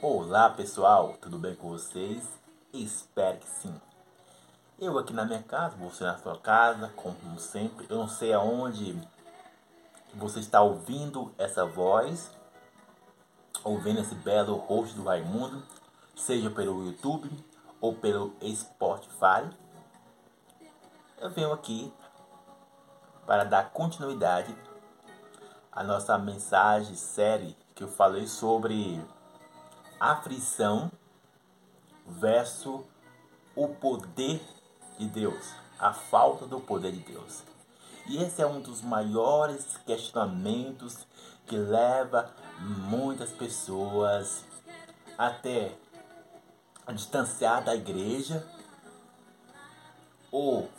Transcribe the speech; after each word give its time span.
Olá 0.00 0.48
pessoal, 0.48 1.16
tudo 1.20 1.38
bem 1.38 1.56
com 1.56 1.70
vocês? 1.70 2.22
Espero 2.72 3.38
que 3.38 3.48
sim. 3.48 3.74
Eu 4.78 4.96
aqui 4.96 5.12
na 5.12 5.24
minha 5.24 5.42
casa, 5.42 5.74
você 5.74 6.04
na 6.04 6.16
sua 6.16 6.38
casa, 6.38 6.88
como 6.94 7.36
sempre. 7.40 7.84
Eu 7.90 7.98
não 7.98 8.08
sei 8.08 8.32
aonde 8.32 8.96
você 10.14 10.38
está 10.38 10.62
ouvindo 10.62 11.34
essa 11.36 11.66
voz, 11.66 12.30
ouvindo 13.64 14.00
esse 14.00 14.14
belo 14.14 14.54
rosto 14.54 14.94
do 14.94 15.02
Raimundo, 15.02 15.64
seja 16.14 16.48
pelo 16.48 16.86
YouTube 16.86 17.28
ou 17.80 17.92
pelo 17.92 18.36
Spotify. 18.54 19.50
Eu 21.18 21.30
venho 21.30 21.52
aqui 21.52 21.92
para 23.26 23.42
dar 23.42 23.70
continuidade 23.70 24.56
à 25.72 25.82
nossa 25.82 26.16
mensagem 26.16 26.94
série 26.94 27.56
que 27.74 27.82
eu 27.82 27.88
falei 27.88 28.28
sobre 28.28 29.04
aflição 30.00 30.90
versus 32.06 32.80
o 33.54 33.68
poder 33.68 34.40
de 34.98 35.06
Deus, 35.06 35.52
a 35.78 35.92
falta 35.92 36.46
do 36.46 36.60
poder 36.60 36.92
de 36.92 37.00
Deus. 37.00 37.42
E 38.06 38.22
esse 38.22 38.40
é 38.40 38.46
um 38.46 38.60
dos 38.60 38.80
maiores 38.80 39.76
questionamentos 39.84 41.06
que 41.46 41.56
leva 41.56 42.32
muitas 42.58 43.30
pessoas 43.30 44.44
até 45.16 45.76
a 46.86 46.92
distanciar 46.92 47.62
da 47.62 47.74
igreja 47.74 48.46
ou 50.30 50.70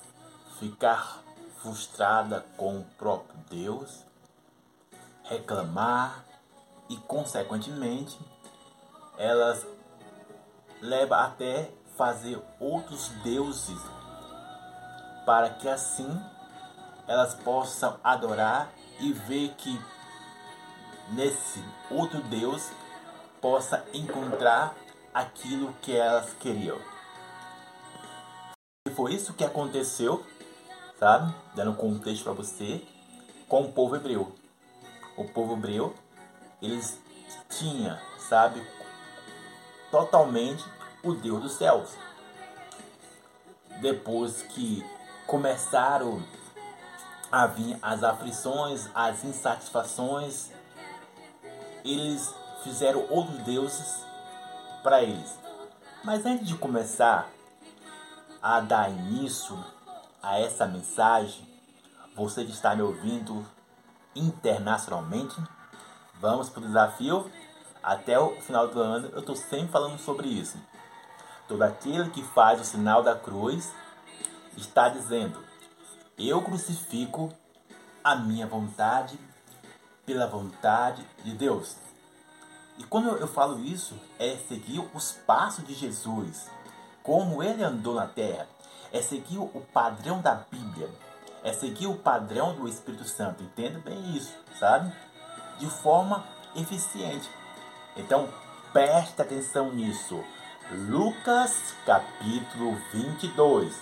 ficar 0.60 1.22
frustrada 1.58 2.46
com 2.58 2.80
o 2.80 2.84
próprio 2.98 3.38
Deus, 3.50 4.04
reclamar 5.24 6.26
e 6.90 6.98
consequentemente 6.98 8.18
elas 9.20 9.68
levam 10.82 11.20
até 11.20 11.70
fazer 11.98 12.42
outros 12.60 13.10
deuses 13.22 13.80
para 15.26 15.50
que 15.50 15.68
assim 15.68 16.10
elas 17.06 17.36
possam 17.36 18.00
adorar 18.02 18.72
e 19.00 19.12
ver 19.12 19.50
que 19.58 19.78
nesse 21.10 21.64
outro 21.92 22.22
Deus 22.24 22.72
possa 23.42 23.86
encontrar 23.94 24.76
aquilo 25.14 25.74
que 25.82 25.96
elas 25.96 26.34
queriam. 26.34 26.80
E 28.88 28.92
foi 28.92 29.14
isso 29.14 29.34
que 29.34 29.44
aconteceu, 29.44 30.26
sabe? 30.98 31.34
Dando 31.56 31.74
contexto 31.74 32.24
para 32.24 32.34
você, 32.34 32.86
com 33.48 33.64
o 33.64 33.72
povo 33.74 33.96
hebreu. 33.96 34.34
O 35.18 35.26
povo 35.26 35.54
hebreu, 35.54 35.94
eles 36.62 37.00
tinham, 37.50 37.98
sabe, 38.18 38.66
totalmente 39.92 40.66
o 41.04 41.14
Deus 41.14 41.42
dos 41.42 41.54
céus. 41.54 41.96
Depois 43.82 44.42
que 44.42 44.86
começaram 45.26 46.22
a 47.32 47.46
vir 47.46 47.78
as 47.82 48.04
aflições, 48.04 48.90
as 48.94 49.24
insatisfações, 49.24 50.52
eles 51.86 52.34
fizeram 52.64 53.06
outros 53.10 53.38
deuses 53.44 54.04
para 54.84 55.02
eles. 55.04 55.38
Mas 56.04 56.26
antes 56.26 56.48
de 56.48 56.56
começar 56.56 57.30
a 58.42 58.60
dar 58.60 58.90
início 58.90 59.58
a 60.22 60.40
essa 60.40 60.66
mensagem, 60.66 61.48
você 62.16 62.44
que 62.44 62.52
está 62.52 62.76
me 62.76 62.82
ouvindo 62.82 63.46
internacionalmente, 64.16 65.36
vamos 66.20 66.50
para 66.50 66.62
o 66.62 66.66
desafio 66.66 67.32
até 67.82 68.20
o 68.20 68.36
final 68.42 68.68
do 68.68 68.82
ano 68.82 69.10
eu 69.14 69.20
estou 69.20 69.36
sempre 69.36 69.70
falando 69.70 69.98
sobre 70.00 70.28
isso. 70.28 70.58
Todo 71.48 71.64
aquele 71.64 72.10
que 72.10 72.24
faz 72.24 72.62
o 72.62 72.64
sinal 72.64 73.02
da 73.02 73.16
cruz 73.16 73.74
está 74.56 74.90
dizendo: 74.90 75.44
Eu 76.18 76.42
crucifico 76.42 77.34
a 78.04 78.16
minha 78.16 78.46
vontade 78.46 79.20
pela 80.06 80.28
vontade 80.28 81.06
de 81.24 81.32
Deus. 81.34 81.76
E 82.78 82.84
quando 82.84 83.10
eu 83.18 83.28
falo 83.28 83.60
isso, 83.60 84.00
é 84.18 84.38
seguir 84.48 84.80
os 84.94 85.12
passos 85.12 85.66
de 85.66 85.74
Jesus, 85.74 86.50
como 87.04 87.44
ele 87.44 87.64
andou 87.64 87.94
na 87.94 88.08
terra, 88.08 88.48
é 88.92 89.02
seguir 89.02 89.38
o 89.38 89.48
padrão 89.74 90.22
da 90.22 90.36
Bíblia, 90.36 90.90
é 91.44 91.52
seguir 91.52 91.88
o 91.88 91.98
padrão 91.98 92.56
do 92.56 92.68
Espírito 92.68 93.04
Santo. 93.04 93.44
Entenda 93.44 93.80
bem 93.80 94.16
isso, 94.16 94.34
sabe? 94.58 94.92
De 95.58 95.70
forma 95.70 96.24
eficiente. 96.56 97.30
Então, 98.00 98.30
preste 98.72 99.22
atenção 99.22 99.72
nisso. 99.72 100.24
Lucas 100.72 101.74
capítulo 101.86 102.78
22. 102.94 103.74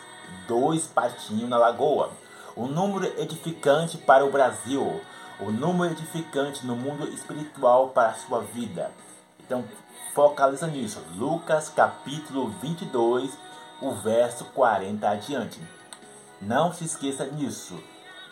Dois 0.47 0.87
patinhos 0.87 1.47
na 1.47 1.57
lagoa. 1.57 2.11
O 2.55 2.65
número 2.65 3.05
edificante 3.19 3.97
para 3.97 4.25
o 4.25 4.31
Brasil. 4.31 4.99
O 5.39 5.51
número 5.51 5.93
edificante 5.93 6.65
no 6.65 6.75
mundo 6.75 7.07
espiritual 7.09 7.89
para 7.89 8.09
a 8.09 8.13
sua 8.15 8.41
vida. 8.41 8.91
Então, 9.39 9.63
focaliza 10.15 10.65
nisso. 10.65 10.99
Lucas 11.15 11.69
capítulo 11.69 12.49
22, 12.61 13.37
o 13.79 13.91
verso 13.91 14.45
40 14.45 15.07
adiante. 15.07 15.61
Não 16.41 16.73
se 16.73 16.85
esqueça 16.85 17.25
nisso. 17.25 17.79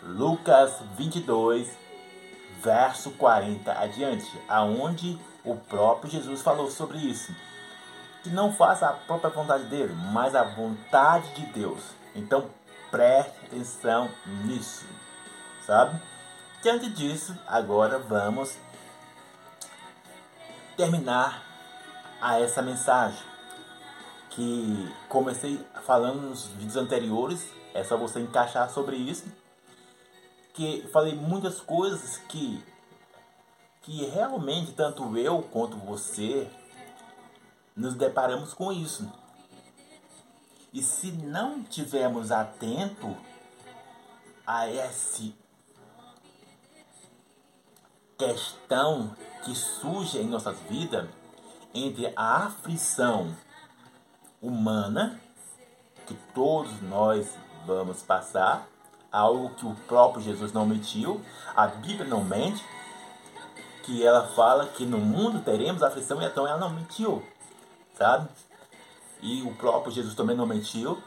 Lucas 0.02 0.74
22, 0.98 1.68
verso 2.60 3.12
40 3.12 3.72
adiante, 3.72 4.30
aonde 4.48 5.18
o 5.46 5.56
próprio 5.56 6.10
Jesus 6.10 6.42
falou 6.42 6.70
sobre 6.70 6.98
isso. 6.98 7.34
Que 8.22 8.28
não 8.28 8.52
faça 8.52 8.88
a 8.88 8.92
própria 8.92 9.30
vontade 9.30 9.64
dele, 9.64 9.94
mas 10.12 10.34
a 10.34 10.42
vontade 10.42 11.32
de 11.34 11.46
Deus. 11.52 11.82
Então 12.14 12.50
preste 12.90 13.46
atenção 13.46 14.10
nisso, 14.44 14.84
sabe? 15.64 16.00
Diante 16.60 16.90
disso, 16.90 17.38
agora 17.46 17.98
vamos 17.98 18.58
terminar 20.76 21.42
a 22.20 22.40
essa 22.40 22.60
mensagem 22.60 23.22
que 24.30 24.94
comecei 25.08 25.64
falando 25.84 26.20
nos 26.28 26.46
vídeos 26.46 26.76
anteriores, 26.76 27.48
é 27.72 27.82
só 27.84 27.96
você 27.96 28.20
encaixar 28.20 28.68
sobre 28.68 28.96
isso. 28.96 29.24
Que 30.52 30.88
falei 30.92 31.14
muitas 31.14 31.60
coisas 31.60 32.18
que 32.28 32.62
que 33.86 34.04
realmente 34.06 34.72
tanto 34.72 35.16
eu 35.16 35.40
quanto 35.42 35.76
você 35.76 36.50
nos 37.74 37.94
deparamos 37.94 38.52
com 38.52 38.72
isso. 38.72 39.08
E 40.72 40.82
se 40.82 41.12
não 41.12 41.62
tivermos 41.62 42.32
atento 42.32 43.16
a 44.44 44.68
essa 44.68 45.32
questão 48.18 49.14
que 49.44 49.54
surge 49.54 50.18
em 50.18 50.26
nossas 50.26 50.58
vidas 50.68 51.08
entre 51.72 52.12
a 52.16 52.46
aflição 52.46 53.32
humana 54.42 55.20
que 56.08 56.14
todos 56.34 56.82
nós 56.82 57.28
vamos 57.64 58.02
passar, 58.02 58.66
algo 59.12 59.54
que 59.54 59.64
o 59.64 59.76
próprio 59.86 60.22
Jesus 60.22 60.52
não 60.52 60.66
mentiu, 60.66 61.20
a 61.54 61.68
Bíblia 61.68 62.08
não 62.08 62.24
mente, 62.24 62.64
que 63.86 64.04
ela 64.04 64.26
fala 64.26 64.66
que 64.66 64.84
no 64.84 64.98
mundo 64.98 65.40
teremos 65.44 65.80
aflição, 65.80 66.20
então 66.20 66.44
ela 66.44 66.58
não 66.58 66.70
mentiu, 66.70 67.24
sabe? 67.96 68.28
E 69.22 69.42
o 69.42 69.54
próprio 69.54 69.92
Jesus 69.92 70.12
também 70.12 70.36
não 70.36 70.44
mentiu, 70.44 71.00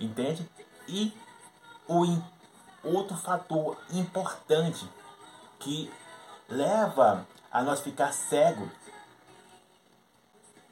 entende? 0.00 0.46
E 0.88 1.16
o 1.88 2.18
outro 2.82 3.16
fator 3.16 3.78
importante 3.92 4.84
que 5.60 5.88
leva 6.48 7.24
a 7.52 7.62
nós 7.62 7.80
ficar 7.80 8.12
cego 8.12 8.68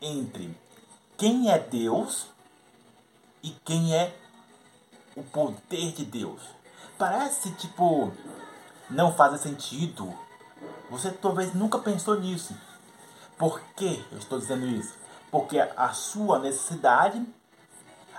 entre 0.03 0.59
quem 1.17 1.49
é 1.49 1.61
Deus 1.61 2.27
e 3.41 3.51
quem 3.65 3.95
é 3.95 4.17
o 5.15 5.23
poder 5.23 5.93
de 5.93 6.05
Deus. 6.05 6.43
Parece 6.99 7.53
tipo 7.53 8.13
não 8.91 9.15
faz 9.15 9.41
sentido 9.41 10.13
você 10.91 11.11
talvez 11.11 11.55
nunca 11.55 11.79
pensou 11.79 12.19
nisso. 12.19 12.55
Por 13.39 13.61
que 13.77 14.05
eu 14.11 14.19
estou 14.19 14.39
dizendo 14.39 14.67
isso? 14.67 14.99
Porque 15.31 15.59
a 15.59 15.93
sua 15.93 16.41
necessidade, 16.41 17.25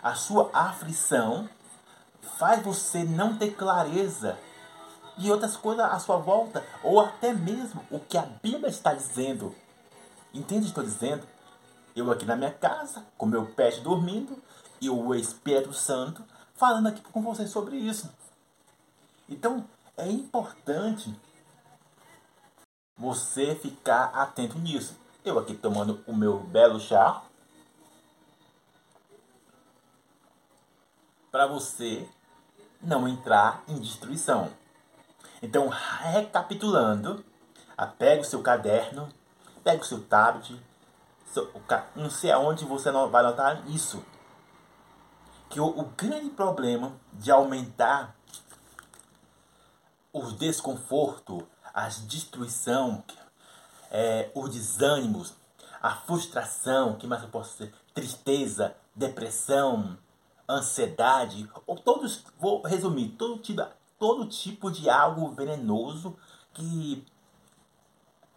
a 0.01 0.15
sua 0.15 0.50
aflição, 0.53 1.50
faz 2.39 2.63
você 2.63 3.03
não 3.03 3.38
ter 3.38 3.51
clareza 3.51 4.38
de 5.18 5.29
outras 5.29 5.57
coisas 5.57 5.85
à 5.85 6.00
sua 6.00 6.18
volta, 6.18 6.65
ou 6.81 7.00
até 7.00 7.33
mesmo 7.33 7.85
o 7.91 8.00
que 8.00 8.18
a 8.18 8.25
Bíblia 8.41 8.69
está 8.69 8.94
dizendo. 8.94 9.53
Entende 10.33 10.62
o 10.62 10.63
que 10.63 10.67
estou 10.69 10.83
dizendo? 10.83 11.27
Eu 11.94 12.09
aqui 12.09 12.25
na 12.25 12.38
minha 12.38 12.51
casa, 12.51 13.06
com 13.17 13.25
meu 13.25 13.45
pet 13.47 13.81
dormindo, 13.81 14.41
e 14.79 14.89
o 14.89 15.13
Espírito 15.13 15.74
Santo 15.74 16.24
falando 16.56 16.88
aqui 16.88 17.01
com 17.01 17.21
vocês 17.21 17.50
sobre 17.50 17.75
isso. 17.75 18.09
Então, 19.27 19.65
é 19.97 20.09
importante 20.09 21.13
você 23.01 23.56
ficar 23.56 24.12
atento 24.13 24.59
nisso. 24.59 24.95
Eu 25.25 25.39
aqui 25.39 25.56
tomando 25.56 26.03
o 26.06 26.15
meu 26.15 26.38
belo 26.38 26.80
chá. 26.80 27.24
Para 31.31 31.48
você 31.48 32.07
não 32.80 33.07
entrar 33.07 33.63
em 33.68 33.80
destruição. 33.80 34.51
Então, 35.42 35.68
recapitulando, 35.68 37.25
pega 37.98 38.21
o 38.21 38.25
seu 38.25 38.44
caderno, 38.44 39.09
pega 39.63 39.81
o 39.81 39.86
seu 39.86 40.03
tablet, 40.03 40.56
seu, 41.25 41.51
não 41.95 42.09
sei 42.09 42.31
aonde 42.31 42.65
você 42.65 42.92
vai 42.92 43.24
notar 43.24 43.68
isso. 43.68 44.06
Que 45.50 45.59
o, 45.59 45.65
o 45.65 45.86
grande 45.98 46.30
problema 46.30 46.94
de 47.13 47.31
aumentar 47.31 48.15
o 50.13 50.21
desconforto, 50.33 51.48
a 51.73 51.88
destruição, 51.88 53.03
é, 53.89 54.31
os 54.33 54.50
desânimos, 54.50 55.33
a 55.81 55.95
frustração, 55.95 56.95
que 56.95 57.07
mais 57.07 57.23
eu 57.23 57.29
posso 57.29 57.57
dizer? 57.57 57.73
Tristeza, 57.94 58.75
depressão, 58.95 59.97
ansiedade, 60.47 61.50
ou 61.65 61.77
todos, 61.77 62.23
vou 62.38 62.62
resumir, 62.62 63.09
todo 63.09 63.41
tipo, 63.41 63.65
todo 63.97 64.27
tipo 64.27 64.71
de 64.71 64.89
algo 64.89 65.29
venenoso 65.31 66.18
que 66.53 67.06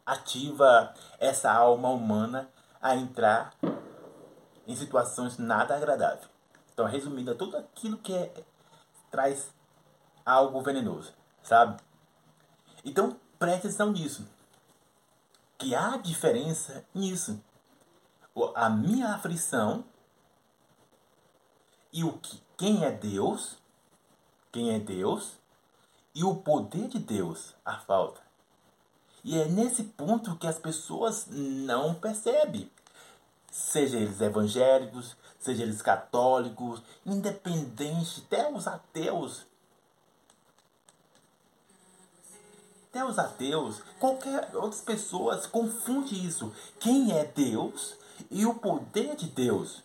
ativa 0.06 0.94
essa 1.18 1.50
alma 1.52 1.88
humana 1.88 2.48
a 2.80 2.94
entrar 2.94 3.54
em 4.66 4.76
situações 4.76 5.38
nada 5.38 5.74
agradáveis. 5.74 6.28
Então, 6.72 6.86
resumindo, 6.86 7.30
é 7.30 7.34
tudo 7.34 7.56
aquilo 7.56 7.96
que 7.98 8.12
é, 8.12 8.44
traz 9.10 9.52
algo 10.24 10.60
venenoso, 10.60 11.12
sabe? 11.42 11.80
Então, 12.84 13.16
preste 13.44 13.66
atenção 13.66 13.92
nisso. 13.92 14.26
Que 15.58 15.74
há 15.74 15.98
diferença 15.98 16.82
nisso. 16.94 17.38
A 18.54 18.70
minha 18.70 19.08
aflição 19.08 19.84
e 21.92 22.02
o 22.02 22.12
que 22.14 22.42
quem 22.56 22.84
é 22.84 22.90
Deus, 22.90 23.56
quem 24.50 24.70
é 24.74 24.78
Deus 24.78 25.32
e 26.14 26.24
o 26.24 26.34
poder 26.36 26.88
de 26.88 26.98
Deus 26.98 27.54
a 27.64 27.78
falta. 27.78 28.22
E 29.22 29.38
é 29.38 29.46
nesse 29.46 29.84
ponto 29.84 30.36
que 30.36 30.46
as 30.46 30.58
pessoas 30.58 31.26
não 31.28 31.94
percebem. 31.94 32.70
Seja 33.50 33.98
eles 33.98 34.20
evangélicos, 34.20 35.16
seja 35.38 35.62
eles 35.62 35.82
católicos, 35.82 36.82
independente, 37.04 38.22
até 38.26 38.50
os 38.50 38.66
ateus. 38.66 39.46
Até 42.94 43.04
os 43.04 43.18
ateus, 43.18 43.82
qualquer 43.98 44.50
outras 44.54 44.80
pessoas 44.80 45.46
confunde 45.46 46.14
isso. 46.14 46.52
Quem 46.78 47.10
é 47.10 47.24
Deus 47.24 47.96
e 48.30 48.46
o 48.46 48.54
poder 48.54 49.16
de 49.16 49.26
Deus. 49.26 49.82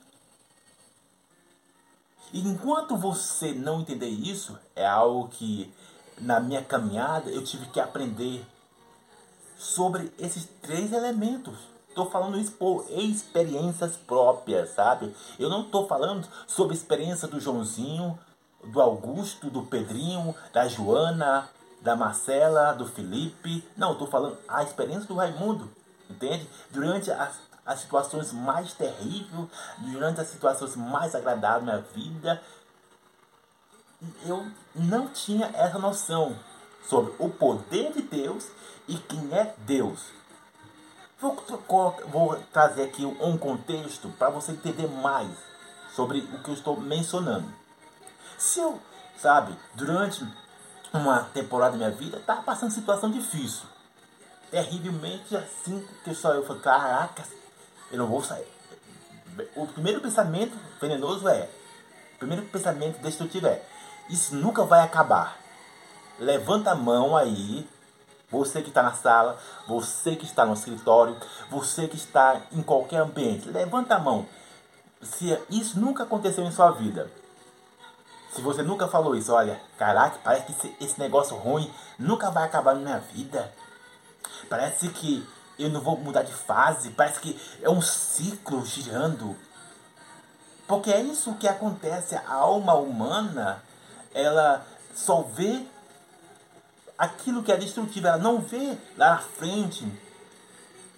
Enquanto 2.31 2.95
você 2.95 3.51
não 3.51 3.81
entender 3.81 4.09
isso, 4.09 4.56
é 4.75 4.85
algo 4.85 5.27
que 5.27 5.73
na 6.19 6.39
minha 6.39 6.63
caminhada 6.63 7.31
eu 7.31 7.44
tive 7.44 7.65
que 7.69 7.79
aprender 7.79 8.45
sobre 9.57 10.13
esses 10.19 10.47
três 10.61 10.94
elementos. 10.94 11.57
Estou 11.88 12.11
falando 12.11 12.38
isso 12.38 12.51
por 12.51 12.85
experiências 12.91 13.97
próprias, 13.97 14.75
sabe? 14.75 15.15
Eu 15.39 15.50
não 15.50 15.63
estou 15.63 15.88
falando 15.88 16.27
sobre 16.45 16.75
a 16.75 16.77
experiência 16.77 17.27
do 17.27 17.39
Joãozinho, 17.39 18.19
do 18.65 18.79
Augusto, 18.79 19.50
do 19.50 19.63
Pedrinho, 19.63 20.35
da 20.53 20.67
Joana, 20.67 21.50
da 21.81 21.96
Marcela, 21.96 22.74
do 22.74 22.88
Felipe. 22.88 23.68
Não, 23.76 23.94
estou 23.94 24.08
falando 24.08 24.38
a 24.48 24.64
experiência 24.64 25.08
do 25.08 25.16
Raimundo, 25.16 25.70
entende? 26.10 26.48
Durante 26.70 27.12
as, 27.12 27.40
as 27.66 27.80
situações 27.80 28.31
mais 28.31 28.74
terríveis, 28.74 29.48
durante 29.78 30.22
as 30.22 30.28
situações 30.28 30.76
mais 30.76 31.16
agradáveis 31.16 31.64
minha 31.64 31.81
vida, 31.94 32.42
eu 34.26 34.48
não 34.74 35.08
tinha 35.08 35.48
essa 35.54 35.78
noção 35.78 36.38
sobre 36.88 37.14
o 37.20 37.30
poder 37.30 37.92
de 37.94 38.02
Deus 38.02 38.48
e 38.88 38.98
quem 38.98 39.34
é 39.34 39.54
Deus. 39.60 40.08
Vou, 41.20 41.36
vou 42.08 42.36
trazer 42.54 42.84
aqui 42.84 43.06
um 43.06 43.38
contexto 43.38 44.08
para 44.18 44.30
você 44.30 44.54
entender 44.54 44.88
mais 44.88 45.30
sobre 45.94 46.20
o 46.20 46.42
que 46.42 46.50
eu 46.50 46.54
estou 46.54 46.80
mencionando. 46.80 47.54
Se 48.38 48.60
eu, 48.60 48.80
sabe, 49.18 49.54
durante 49.76 50.26
uma 50.94 51.24
temporada 51.25 51.71
da 51.71 51.77
minha 51.77 51.91
vida, 51.91 52.18
estava 52.18 52.41
passando 52.41 52.71
situação 52.71 53.12
difícil. 53.12 53.65
Terrivelmente 54.50 55.36
assim 55.36 55.86
que 56.03 56.13
só 56.15 56.33
eu 56.33 56.45
falei, 56.45 56.62
caraca, 56.62 57.24
eu 57.91 57.97
não 57.97 58.07
vou 58.07 58.24
sair. 58.24 58.47
O 59.56 59.68
primeiro 59.68 60.01
pensamento 60.01 60.57
venenoso 60.81 61.27
é, 61.27 61.50
o 62.15 62.19
primeiro 62.19 62.45
pensamento 62.47 63.00
destrutivo 63.01 63.47
é, 63.47 63.62
isso 64.09 64.36
nunca 64.36 64.63
vai 64.63 64.81
acabar. 64.81 65.38
Levanta 66.18 66.71
a 66.71 66.75
mão 66.75 67.15
aí, 67.15 67.68
você 68.30 68.62
que 68.62 68.69
está 68.69 68.83
na 68.83 68.94
sala, 68.94 69.38
você 69.68 70.15
que 70.15 70.25
está 70.25 70.45
no 70.45 70.53
escritório, 70.53 71.15
você 71.50 71.88
que 71.88 71.95
está 71.95 72.42
em 72.51 72.62
qualquer 72.62 72.97
ambiente. 72.97 73.50
Levanta 73.50 73.95
a 73.95 74.00
mão. 74.00 74.27
Se 75.01 75.38
isso 75.50 75.80
nunca 75.80 76.03
aconteceu 76.03 76.44
em 76.44 76.51
sua 76.51 76.71
vida. 76.71 77.09
Se 78.34 78.42
você 78.42 78.62
nunca 78.62 78.88
falou 78.88 79.16
isso, 79.16 79.34
olha, 79.34 79.60
caraca, 79.78 80.20
parece 80.24 80.54
que 80.54 80.76
esse, 80.84 81.00
negócio 81.00 81.36
ruim 81.36 81.72
nunca 81.98 82.30
vai 82.30 82.44
acabar 82.44 82.76
na 82.76 82.81
minha 82.81 83.00
vida. 83.00 83.52
Parece 84.48 84.90
que 84.90 85.28
eu 85.58 85.70
não 85.70 85.81
vou 85.81 85.98
mudar 85.98 86.22
de 86.22 86.31
fase, 86.31 86.92
parece 86.92 87.20
que 87.20 87.40
é 87.62 87.70
um 87.70 87.81
ciclo 87.81 88.64
girando. 88.66 89.36
Porque 90.68 90.92
é 90.92 91.02
isso 91.02 91.34
que 91.36 91.48
acontece, 91.48 92.16
a 92.16 92.31
alma 92.31 92.76
humana 92.76 93.64
ela 94.14 94.66
só 94.94 95.22
vê 95.22 95.66
aquilo 96.98 97.42
que 97.42 97.52
é 97.52 97.58
destrutivo, 97.58 98.08
ela 98.08 98.18
não 98.18 98.40
vê 98.42 98.78
lá 98.96 99.12
na 99.12 99.18
frente, 99.20 99.92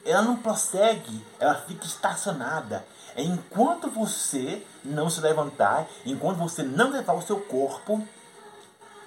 ela 0.03 0.21
não 0.21 0.35
prossegue, 0.35 1.25
ela 1.39 1.55
fica 1.55 1.85
estacionada. 1.85 2.85
É 3.15 3.23
enquanto 3.23 3.89
você 3.89 4.65
não 4.83 5.09
se 5.09 5.21
levantar, 5.21 5.87
enquanto 6.05 6.37
você 6.37 6.63
não 6.63 6.91
levar 6.91 7.13
o 7.13 7.21
seu 7.21 7.39
corpo, 7.39 8.05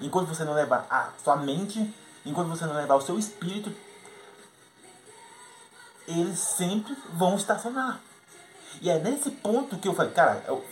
enquanto 0.00 0.29
você 0.29 0.44
não 0.44 0.55
levar 0.55 0.87
a 0.91 1.11
sua 1.23 1.37
mente, 1.37 1.93
enquanto 2.25 2.49
você 2.49 2.65
não 2.65 2.75
levar 2.75 2.94
o 2.94 3.00
seu 3.00 3.19
espírito, 3.19 3.73
eles 6.06 6.38
sempre 6.38 6.97
vão 7.12 7.37
estacionar. 7.37 8.00
E 8.81 8.91
é 8.91 8.99
nesse 8.99 9.31
ponto 9.31 9.78
que 9.78 9.88
eu 9.88 9.95
falei, 9.95 10.12
cara, 10.12 10.45
eu, 10.47 10.64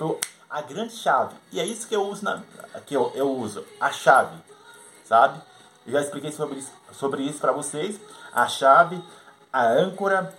eu, 0.00 0.20
a 0.48 0.62
grande 0.62 0.94
chave. 0.94 1.34
E 1.52 1.60
é 1.60 1.64
isso 1.64 1.86
que 1.86 1.94
eu 1.94 2.02
uso, 2.02 2.24
na, 2.24 2.42
que 2.86 2.94
eu, 2.94 3.12
eu 3.14 3.30
uso, 3.30 3.64
a 3.80 3.90
chave, 3.90 4.36
sabe? 5.04 5.40
Eu 5.86 5.92
já 5.92 6.00
expliquei 6.00 6.32
sobre 6.32 6.58
isso, 6.58 6.72
sobre 6.92 7.22
isso 7.22 7.38
para 7.38 7.52
vocês. 7.52 7.98
A 8.32 8.46
chave, 8.46 9.02
a 9.52 9.66
âncora, 9.66 10.34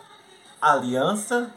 a 0.62 0.74
aliança 0.74 1.52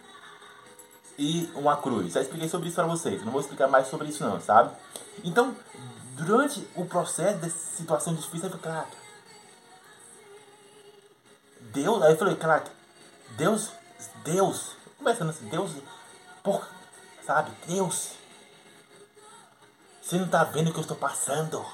e 1.19 1.51
uma 1.55 1.77
cruz. 1.77 2.13
Já 2.13 2.23
expliquei 2.23 2.49
sobre 2.49 2.69
isso 2.69 2.77
para 2.77 2.87
vocês. 2.87 3.25
Não 3.25 3.33
vou 3.33 3.41
explicar 3.41 3.69
mais 3.69 3.89
sobre 3.89 4.09
isso 4.09 4.25
não, 4.25 4.41
sabe? 4.41 4.75
Então, 5.25 5.57
durante 6.17 6.67
o 6.75 6.85
processo 6.85 7.39
dessa 7.39 7.77
situação 7.77 8.15
difícil, 8.15 8.49
eu 8.49 8.59
falei, 8.59 8.63
caraca, 8.63 8.97
Deus, 11.73 12.03
aí 12.03 12.13
eu 12.13 12.19
falei, 12.19 12.37
caraca, 12.37 12.71
Deus, 13.37 13.71
Deus, 14.25 14.77
começando 14.99 15.31
assim, 15.31 15.49
Deus, 15.49 15.73
por, 16.43 16.67
sabe, 17.25 17.51
Deus, 17.67 18.13
você 20.03 20.17
não 20.17 20.27
está 20.27 20.45
vendo 20.45 20.69
o 20.69 20.73
que 20.73 20.79
eu 20.79 20.83
estou 20.83 20.97
passando? 20.97 21.65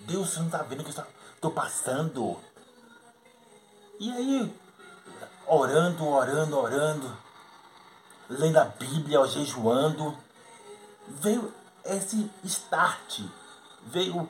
Deus, 0.00 0.30
você 0.30 0.38
não 0.38 0.46
está 0.46 0.62
vendo 0.62 0.80
o 0.80 0.84
que 0.84 0.90
eu 0.90 1.04
estou 1.34 1.50
passando? 1.50 2.38
E 3.98 4.12
aí, 4.12 4.54
orando, 5.50 6.06
orando, 6.06 6.56
orando, 6.56 7.18
lendo 8.28 8.56
a 8.56 8.64
Bíblia, 8.66 9.26
jejuando, 9.26 10.16
veio 11.08 11.52
esse 11.84 12.30
start, 12.44 13.22
veio 13.82 14.28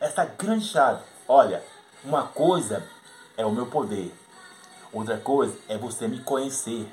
essa 0.00 0.24
grande 0.24 0.64
chave. 0.64 1.04
Olha, 1.28 1.62
uma 2.02 2.26
coisa 2.26 2.84
é 3.36 3.46
o 3.46 3.52
meu 3.52 3.66
poder, 3.66 4.12
outra 4.92 5.16
coisa 5.18 5.56
é 5.68 5.78
você 5.78 6.08
me 6.08 6.18
conhecer. 6.24 6.92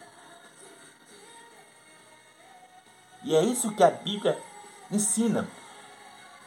E 3.24 3.36
é 3.36 3.44
isso 3.44 3.74
que 3.74 3.84
a 3.84 3.90
Bíblia 3.90 4.38
ensina. 4.92 5.48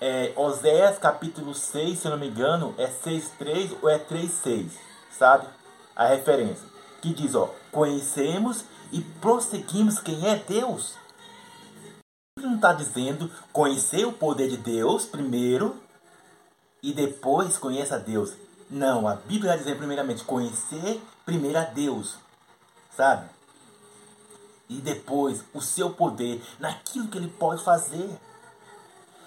É, 0.01 0.33
Oséias 0.37 0.99
capítulo 0.99 1.55
6, 1.55 1.99
se 1.99 2.09
não 2.09 2.19
me 2.19 2.29
engano, 2.29 2.73
é 2.79 2.87
6.3 2.87 3.79
ou 3.83 3.89
é 3.89 3.99
3.6, 3.99 4.71
sabe? 5.11 5.49
A 5.97 6.07
referência. 6.07 6.76
Que 7.07 7.15
diz, 7.15 7.37
ó, 7.37 7.55
conhecemos 7.71 8.65
e 8.91 9.01
prosseguimos 9.01 10.01
quem 10.01 10.27
é 10.27 10.35
Deus. 10.35 10.95
Não 12.37 12.57
está 12.57 12.73
dizendo 12.73 13.31
conhecer 13.53 14.05
o 14.05 14.13
poder 14.13 14.51
de 14.51 14.57
Deus 14.57 15.05
primeiro 15.05 15.81
e 16.83 16.93
depois 16.93 17.59
conheça 17.59 17.97
Deus. 17.97 18.33
Não, 18.69 19.07
a 19.07 19.15
Bíblia 19.15 19.51
vai 19.51 19.59
dizer 19.59 19.77
primeiramente 19.77 20.25
conhecer 20.25 21.01
primeiro 21.25 21.57
a 21.57 21.63
Deus, 21.63 22.17
sabe? 22.97 23.31
E 24.69 24.81
depois 24.81 25.45
o 25.55 25.61
seu 25.61 25.91
poder 25.91 26.45
naquilo 26.59 27.07
que 27.07 27.19
ele 27.19 27.29
pode 27.29 27.63
fazer. 27.63 28.19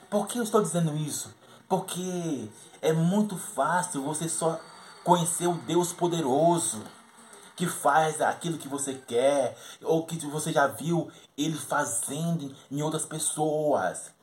Por 0.09 0.27
que 0.27 0.37
eu 0.37 0.43
estou 0.43 0.61
dizendo 0.61 0.97
isso? 0.97 1.33
Porque 1.69 2.49
é 2.81 2.91
muito 2.91 3.37
fácil 3.37 4.03
você 4.03 4.27
só 4.27 4.59
conhecer 5.01 5.47
o 5.47 5.53
Deus 5.53 5.93
poderoso 5.93 6.83
que 7.59 7.67
faz 7.67 8.21
aquilo 8.21 8.57
que 8.57 8.69
você 8.69 8.93
quer 8.93 9.57
ou 9.83 10.05
que 10.05 10.15
você 10.27 10.49
já 10.53 10.65
viu 10.65 11.11
ele 11.37 11.57
fazendo 11.57 12.55
em 12.71 12.81
outras 12.81 13.05
pessoas. 13.05 14.13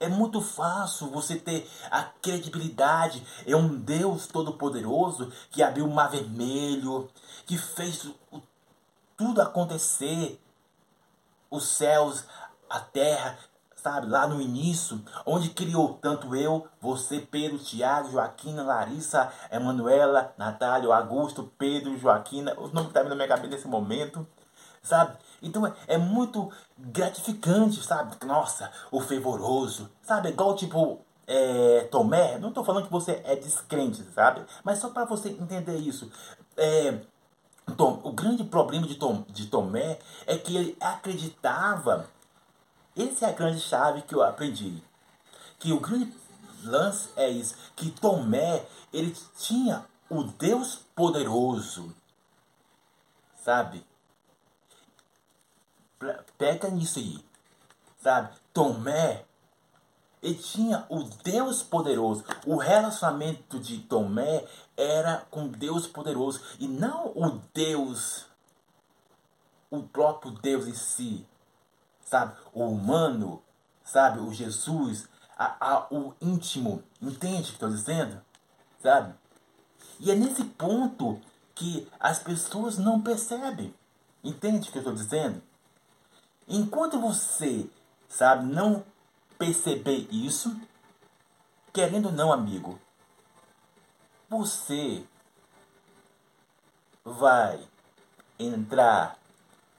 É 0.00 0.08
muito 0.08 0.40
fácil 0.40 1.10
você 1.10 1.36
ter 1.36 1.70
a 1.90 2.04
credibilidade. 2.04 3.22
É 3.46 3.54
um 3.54 3.68
Deus 3.68 4.26
todo-poderoso 4.26 5.30
que 5.50 5.62
abriu 5.62 5.84
o 5.84 5.92
mar 5.92 6.10
vermelho, 6.10 7.10
que 7.44 7.58
fez 7.58 8.10
tudo 9.14 9.42
acontecer. 9.42 10.40
Os 11.50 11.68
céus, 11.68 12.24
a 12.70 12.80
terra, 12.80 13.38
sabe, 13.82 14.06
lá 14.06 14.26
no 14.26 14.40
início, 14.40 15.02
onde 15.26 15.50
criou 15.50 15.98
tanto 16.00 16.36
eu, 16.36 16.66
você, 16.80 17.18
Pedro, 17.20 17.58
Tiago, 17.58 18.12
Joaquina, 18.12 18.62
Larissa, 18.62 19.32
Emanuela, 19.50 20.32
Natália, 20.38 20.94
Augusto, 20.94 21.50
Pedro, 21.58 21.98
Joaquina, 21.98 22.52
os 22.52 22.72
nomes 22.72 22.92
que 22.92 22.98
estão 22.98 23.08
na 23.08 23.16
minha 23.16 23.28
cabeça 23.28 23.48
nesse 23.48 23.66
momento, 23.66 24.26
sabe? 24.82 25.16
Então 25.42 25.66
é, 25.66 25.72
é 25.88 25.98
muito 25.98 26.50
gratificante, 26.78 27.82
sabe? 27.82 28.16
Nossa, 28.24 28.70
o 28.90 29.00
fervoroso, 29.00 29.90
sabe? 30.02 30.28
Igual 30.28 30.54
tipo 30.54 31.00
é, 31.26 31.88
Tomé, 31.90 32.38
não 32.38 32.50
estou 32.50 32.64
falando 32.64 32.86
que 32.86 32.92
você 32.92 33.20
é 33.24 33.34
descrente, 33.34 34.02
sabe? 34.14 34.42
Mas 34.62 34.78
só 34.78 34.90
para 34.90 35.04
você 35.04 35.30
entender 35.30 35.76
isso. 35.76 36.10
É, 36.56 37.00
Tom, 37.76 38.00
o 38.02 38.12
grande 38.12 38.44
problema 38.44 38.86
de, 38.86 38.96
Tom, 38.96 39.24
de 39.28 39.46
Tomé 39.46 39.98
é 40.26 40.36
que 40.36 40.56
ele 40.56 40.76
acreditava. 40.80 42.08
Essa 42.96 43.26
é 43.26 43.28
a 43.30 43.32
grande 43.32 43.60
chave 43.60 44.02
que 44.02 44.14
eu 44.14 44.22
aprendi. 44.22 44.82
Que 45.58 45.72
o 45.72 45.80
grande 45.80 46.12
lance 46.64 47.08
é 47.16 47.28
isso. 47.28 47.56
Que 47.74 47.90
Tomé, 47.90 48.66
ele 48.92 49.16
tinha 49.38 49.86
o 50.10 50.24
Deus 50.24 50.80
poderoso. 50.94 51.94
Sabe? 53.42 53.84
Pega 56.36 56.68
nisso 56.68 56.98
aí. 56.98 57.24
Sabe? 57.98 58.36
Tomé, 58.52 59.24
ele 60.22 60.34
tinha 60.34 60.86
o 60.88 61.02
Deus 61.02 61.62
poderoso. 61.62 62.24
O 62.46 62.56
relacionamento 62.56 63.58
de 63.58 63.78
Tomé 63.78 64.46
era 64.76 65.26
com 65.30 65.48
Deus 65.48 65.86
poderoso. 65.86 66.40
E 66.60 66.68
não 66.68 67.06
o 67.08 67.40
Deus, 67.54 68.26
o 69.70 69.82
próprio 69.82 70.32
Deus 70.32 70.66
em 70.66 70.74
si. 70.74 71.26
Sabe? 72.12 72.36
O 72.52 72.64
humano, 72.66 73.42
sabe? 73.82 74.20
O 74.20 74.30
Jesus, 74.34 75.08
a, 75.34 75.56
a, 75.58 75.86
o 75.90 76.14
íntimo. 76.20 76.82
Entende 77.00 77.40
o 77.40 77.44
que 77.44 77.52
estou 77.52 77.70
dizendo? 77.70 78.20
Sabe? 78.82 79.14
E 79.98 80.10
é 80.10 80.14
nesse 80.14 80.44
ponto 80.44 81.18
que 81.54 81.90
as 81.98 82.18
pessoas 82.18 82.76
não 82.76 83.00
percebem. 83.00 83.74
Entende 84.22 84.68
o 84.68 84.72
que 84.72 84.76
eu 84.76 84.82
estou 84.82 84.94
dizendo? 84.94 85.42
Enquanto 86.46 87.00
você, 87.00 87.66
sabe, 88.10 88.44
não 88.44 88.84
perceber 89.38 90.06
isso, 90.10 90.54
querendo 91.72 92.06
ou 92.08 92.12
não, 92.12 92.30
amigo, 92.30 92.78
você 94.28 95.02
vai 97.02 97.66
entrar 98.38 99.16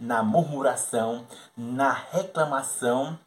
na 0.03 0.21
murmuração, 0.21 1.25
na 1.55 1.91
reclamação 1.91 3.17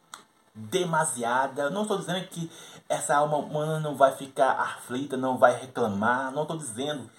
demasiada. 0.53 1.71
Não 1.71 1.81
estou 1.81 1.97
dizendo 1.97 2.27
que 2.27 2.51
essa 2.87 3.15
alma 3.15 3.37
humana 3.37 3.79
não 3.79 3.95
vai 3.95 4.15
ficar 4.15 4.51
aflita, 4.51 5.17
não 5.17 5.37
vai 5.37 5.59
reclamar. 5.59 6.31
Não 6.31 6.43
estou 6.43 6.57
dizendo 6.57 7.09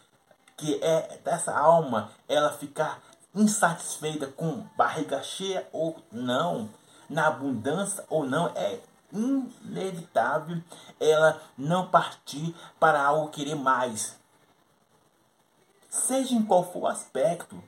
que 0.56 0.78
é 0.82 1.20
dessa 1.24 1.56
alma 1.56 2.10
ela 2.28 2.52
ficar 2.52 3.00
insatisfeita 3.34 4.28
com 4.28 4.64
barriga 4.76 5.22
cheia 5.22 5.68
ou 5.72 5.96
não, 6.10 6.68
na 7.08 7.26
abundância 7.26 8.04
ou 8.08 8.24
não, 8.24 8.52
é 8.54 8.80
inevitável 9.12 10.62
ela 11.00 11.40
não 11.56 11.88
partir 11.88 12.54
para 12.78 13.02
algo 13.02 13.30
querer 13.30 13.56
mais. 13.56 14.16
Seja 15.88 16.34
em 16.34 16.44
qual 16.44 16.70
for 16.70 16.82
o 16.82 16.86
aspecto. 16.86 17.60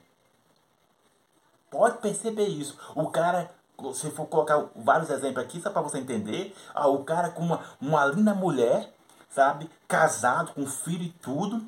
Pode 1.71 1.99
perceber 1.99 2.47
isso. 2.47 2.77
O 2.93 3.09
cara, 3.09 3.49
se 3.93 4.11
for 4.11 4.27
colocar 4.27 4.69
vários 4.75 5.09
exemplos 5.09 5.43
aqui, 5.43 5.61
só 5.61 5.69
para 5.69 5.81
você 5.81 5.99
entender, 5.99 6.53
ah, 6.75 6.87
o 6.87 7.05
cara 7.05 7.29
com 7.29 7.41
uma, 7.41 7.61
uma 7.79 8.05
linda 8.05 8.35
mulher, 8.35 8.93
sabe, 9.29 9.69
casado, 9.87 10.53
com 10.53 10.67
filho 10.67 11.05
e 11.05 11.09
tudo. 11.09 11.65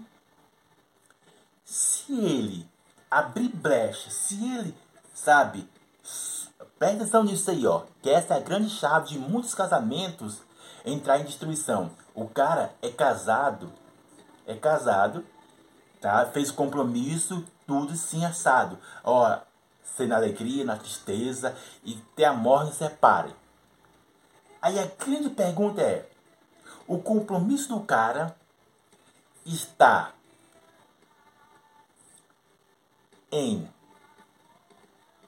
Se 1.63 2.13
ele 2.13 2.69
abrir 3.09 3.47
brecha, 3.47 4.11
se 4.11 4.35
ele, 4.57 4.77
sabe, 5.13 5.69
presta 6.77 6.97
atenção 6.97 7.23
nisso 7.23 7.49
aí, 7.49 7.65
ó, 7.65 7.83
que 8.01 8.09
essa 8.09 8.33
é 8.33 8.37
a 8.37 8.41
grande 8.41 8.69
chave 8.69 9.07
de 9.07 9.17
muitos 9.17 9.55
casamentos 9.55 10.41
entrar 10.85 11.19
em 11.19 11.23
destruição. 11.23 11.91
O 12.13 12.27
cara 12.27 12.75
é 12.81 12.89
casado, 12.89 13.71
é 14.45 14.53
casado, 14.53 15.25
tá? 16.01 16.25
Fez 16.25 16.51
compromisso, 16.51 17.45
tudo 17.65 17.95
sim 17.95 18.25
assado. 18.25 18.77
Ó, 19.01 19.39
ser 19.83 20.07
na 20.07 20.15
alegria, 20.15 20.63
na 20.63 20.77
tristeza 20.77 21.55
e 21.83 21.95
ter 22.15 22.25
a 22.25 22.33
morte 22.33 22.75
separe. 22.75 23.33
Aí 24.61 24.79
a 24.79 24.85
grande 24.85 25.29
pergunta 25.29 25.81
é: 25.81 26.09
o 26.87 26.99
compromisso 26.99 27.69
do 27.69 27.81
cara 27.81 28.35
está 29.45 30.13
em 33.31 33.67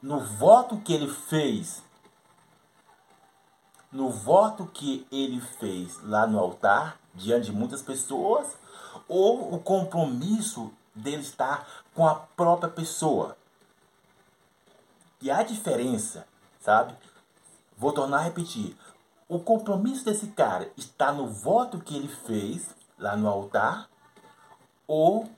no 0.01 0.19
voto 0.19 0.77
que 0.77 0.93
ele 0.93 1.11
fez 1.11 1.83
no 3.91 4.09
voto 4.09 4.67
que 4.67 5.07
ele 5.11 5.41
fez 5.41 5.97
lá 6.03 6.27
no 6.27 6.37
altar 6.37 6.99
diante 7.13 7.45
de 7.45 7.51
muitas 7.53 7.81
pessoas 7.81 8.57
ou 9.07 9.53
o 9.53 9.59
compromisso 9.59 10.71
dele 10.93 11.21
estar 11.21 11.67
com 11.93 12.05
a 12.05 12.13
própria 12.15 12.69
pessoa 12.69 13.37
e 15.21 15.31
a 15.31 15.43
diferença 15.43 16.27
sabe 16.59 16.95
vou 17.77 17.91
tornar 17.91 18.19
a 18.19 18.23
repetir 18.23 18.77
o 19.27 19.39
compromisso 19.39 20.05
desse 20.05 20.27
cara 20.27 20.71
está 20.77 21.11
no 21.11 21.27
voto 21.27 21.79
que 21.79 21.95
ele 21.95 22.07
fez 22.07 22.75
lá 22.97 23.15
no 23.15 23.27
altar 23.27 23.89
ou 24.87 25.29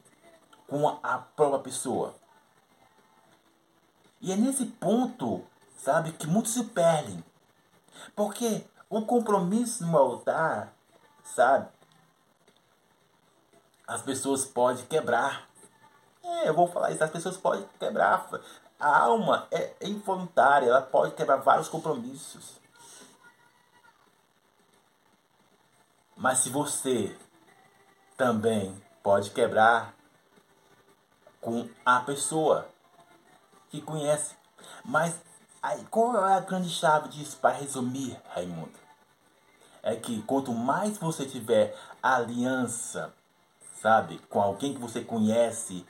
com 0.68 0.88
a 1.02 1.18
própria 1.18 1.60
pessoa 1.60 2.16
e 4.20 4.32
é 4.32 4.36
nesse 4.36 4.66
ponto, 4.66 5.44
sabe, 5.78 6.12
que 6.12 6.28
muitos 6.28 6.54
se 6.54 6.64
perdem. 6.66 7.24
Porque 8.16 8.66
o 8.90 9.04
compromisso 9.04 9.86
no 9.86 9.98
altar, 9.98 10.74
sabe, 11.24 11.68
as 13.86 14.02
pessoas 14.02 14.46
podem 14.46 14.86
quebrar. 14.86 15.48
É, 16.24 16.50
eu 16.50 16.54
vou 16.54 16.68
falar 16.68 16.92
isso, 16.92 17.04
as 17.04 17.12
pessoas 17.12 17.38
podem 17.38 17.66
quebrar. 17.80 18.28
A 18.80 18.98
alma 19.00 19.48
é 19.52 19.76
involuntária, 19.82 20.68
ela 20.68 20.82
pode 20.82 21.16
quebrar 21.16 21.38
vários 21.38 21.68
compromissos. 21.68 22.60
Mas 26.16 26.40
se 26.40 26.50
você 26.50 27.16
também 28.16 28.76
pode 29.04 29.30
quebrar 29.32 29.94
com 31.40 31.70
a 31.86 32.00
pessoa 32.02 32.68
que 33.70 33.82
conhece. 33.82 34.36
Mas 34.84 35.16
aí, 35.62 35.86
qual 35.86 36.28
é 36.28 36.34
a 36.34 36.40
grande 36.40 36.70
chave 36.70 37.10
disso 37.10 37.38
para 37.38 37.56
resumir, 37.56 38.20
Raimundo? 38.30 38.78
É 39.82 39.96
que 39.96 40.22
quanto 40.24 40.52
mais 40.52 40.98
você 40.98 41.26
tiver 41.26 41.74
aliança, 42.02 43.14
sabe, 43.82 44.20
com 44.30 44.42
alguém 44.42 44.74
que 44.74 44.82
você 44.82 45.02
conhece 45.04 45.86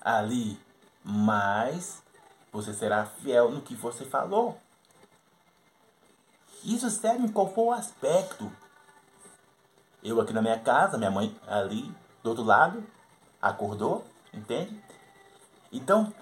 ali, 0.00 0.60
mais 1.02 2.02
você 2.52 2.72
será 2.74 3.06
fiel 3.06 3.50
no 3.50 3.62
que 3.62 3.74
você 3.74 4.04
falou. 4.04 4.58
Isso 6.64 6.90
serve 6.90 7.24
em 7.24 7.28
qual 7.28 7.52
for 7.52 7.66
o 7.68 7.72
aspecto. 7.72 8.50
Eu 10.02 10.20
aqui 10.20 10.32
na 10.32 10.42
minha 10.42 10.58
casa, 10.58 10.98
minha 10.98 11.10
mãe 11.10 11.36
ali 11.46 11.94
do 12.22 12.30
outro 12.30 12.44
lado, 12.44 12.84
acordou, 13.40 14.04
entende? 14.32 14.82
Então, 15.72 16.12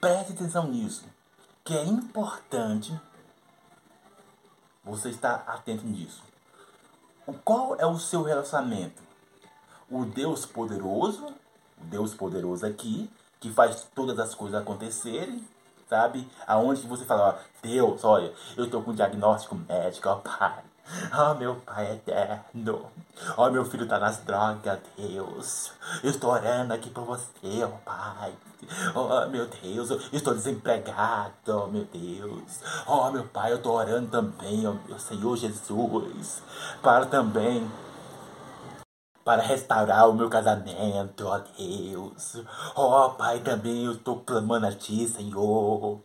Preste 0.00 0.34
atenção 0.34 0.68
nisso, 0.68 1.04
que 1.64 1.74
é 1.74 1.82
importante 1.82 2.98
você 4.84 5.08
estar 5.08 5.42
atento 5.46 5.86
nisso. 5.86 6.22
O 7.26 7.32
qual 7.32 7.76
é 7.76 7.86
o 7.86 7.98
seu 7.98 8.22
relacionamento? 8.22 9.02
o 9.88 10.04
Deus 10.04 10.44
poderoso, 10.44 11.26
o 11.80 11.84
Deus 11.84 12.12
poderoso 12.12 12.66
aqui, 12.66 13.08
que 13.38 13.52
faz 13.52 13.86
todas 13.94 14.18
as 14.18 14.34
coisas 14.34 14.60
acontecerem, 14.60 15.46
sabe? 15.88 16.28
Aonde 16.46 16.86
você 16.86 17.04
fala, 17.04 17.28
ó, 17.28 17.34
Deus, 17.62 18.04
olha, 18.04 18.32
eu 18.56 18.68
tô 18.68 18.80
com 18.82 18.94
diagnóstico 18.94 19.54
médico, 19.54 20.08
ó 20.08 20.16
Pai. 20.16 20.62
Oh, 21.12 21.34
meu 21.34 21.56
Pai 21.56 21.92
eterno. 21.92 22.86
Oh, 23.36 23.50
meu 23.50 23.64
filho 23.64 23.88
tá 23.88 23.98
nas 23.98 24.18
drogas, 24.18 24.78
Deus. 24.96 25.72
Eu 26.02 26.10
estou 26.10 26.30
orando 26.30 26.72
aqui 26.72 26.90
por 26.90 27.04
você, 27.04 27.64
ó 27.64 27.68
Pai. 27.84 28.32
Oh, 28.94 29.28
meu 29.28 29.46
Deus, 29.46 29.90
eu 29.90 30.00
estou 30.12 30.34
desempregado, 30.34 31.68
meu 31.68 31.84
Deus. 31.92 32.60
Oh, 32.86 33.10
meu 33.10 33.24
Pai, 33.24 33.52
eu 33.52 33.56
estou 33.56 33.74
orando 33.74 34.08
também, 34.08 34.66
ó 34.66 34.74
meu 34.86 34.98
Senhor 34.98 35.36
Jesus. 35.36 36.42
Para 36.82 37.06
também 37.06 37.68
para 39.26 39.42
restaurar 39.42 40.08
o 40.08 40.14
meu 40.14 40.30
casamento, 40.30 41.26
ó 41.26 41.40
Deus. 41.58 42.40
Ó 42.76 43.08
Pai, 43.08 43.40
também 43.40 43.84
eu 43.84 43.94
estou 43.94 44.20
clamando 44.20 44.68
a 44.68 44.72
Ti, 44.72 45.08
Senhor. 45.08 46.00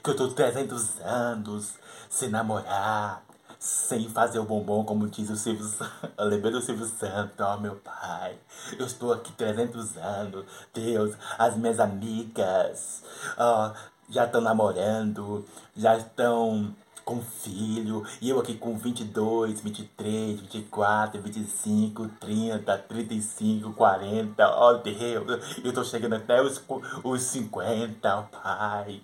Que 0.00 0.10
eu 0.10 0.12
estou 0.12 0.32
300 0.32 1.00
anos 1.00 1.74
sem 2.08 2.28
namorar, 2.28 3.24
sem 3.58 4.08
fazer 4.08 4.38
o 4.38 4.44
bombom, 4.44 4.84
como 4.84 5.08
diz 5.08 5.28
o 5.28 5.36
Silvio 5.36 5.68
Eu 6.16 6.26
lembrei 6.30 6.52
do 6.52 6.62
Silvio 6.62 6.86
Santos, 6.86 7.34
ó 7.40 7.56
meu 7.56 7.74
pai. 7.74 8.38
Eu 8.78 8.86
estou 8.86 9.12
aqui 9.12 9.32
300 9.32 9.96
anos, 9.96 10.46
Deus. 10.72 11.16
As 11.36 11.56
minhas 11.56 11.80
amigas 11.80 13.02
ó, 13.38 13.72
já 14.08 14.24
estão 14.24 14.40
namorando, 14.40 15.44
já 15.76 15.96
estão 15.96 16.72
com 17.04 17.20
filho, 17.20 18.04
e 18.20 18.30
eu 18.30 18.38
aqui 18.38 18.56
com 18.56 18.76
22, 18.76 19.60
23, 19.60 20.40
24, 20.40 21.20
25, 21.20 22.08
30, 22.20 22.78
35, 22.78 23.72
40, 23.72 24.48
ó 24.48 24.70
oh 24.70 24.74
Deus, 24.78 25.58
eu 25.64 25.72
tô 25.72 25.84
chegando 25.84 26.14
até 26.14 26.40
os, 26.42 26.62
os 27.02 27.22
50, 27.22 28.18
oh 28.18 28.22
Pai. 28.24 29.02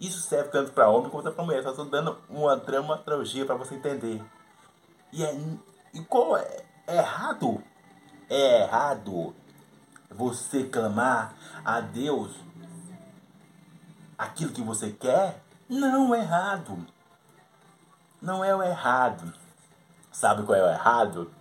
Isso 0.00 0.20
serve 0.20 0.50
tanto 0.50 0.72
para 0.72 0.88
homem 0.88 1.10
quanto 1.10 1.30
para 1.30 1.44
mulher, 1.44 1.62
só 1.62 1.72
tô 1.72 1.84
dando 1.84 2.18
uma 2.28 2.56
dramaturgia 2.56 3.46
para 3.46 3.54
você 3.54 3.76
entender. 3.76 4.20
E, 5.12 5.24
é, 5.24 5.38
e 5.94 6.00
qual 6.00 6.36
é, 6.36 6.64
é 6.86 6.96
errado? 6.96 7.62
É 8.28 8.62
errado 8.62 9.34
você 10.10 10.64
clamar 10.64 11.34
a 11.64 11.80
Deus 11.80 12.32
aquilo 14.18 14.52
que 14.52 14.62
você 14.62 14.90
quer? 14.90 15.41
Não 15.72 16.14
é 16.14 16.18
errado. 16.18 16.86
Não 18.20 18.44
é 18.44 18.54
o 18.54 18.62
errado. 18.62 19.32
Sabe 20.12 20.42
qual 20.42 20.58
é 20.58 20.62
o 20.62 20.68
errado? 20.68 21.32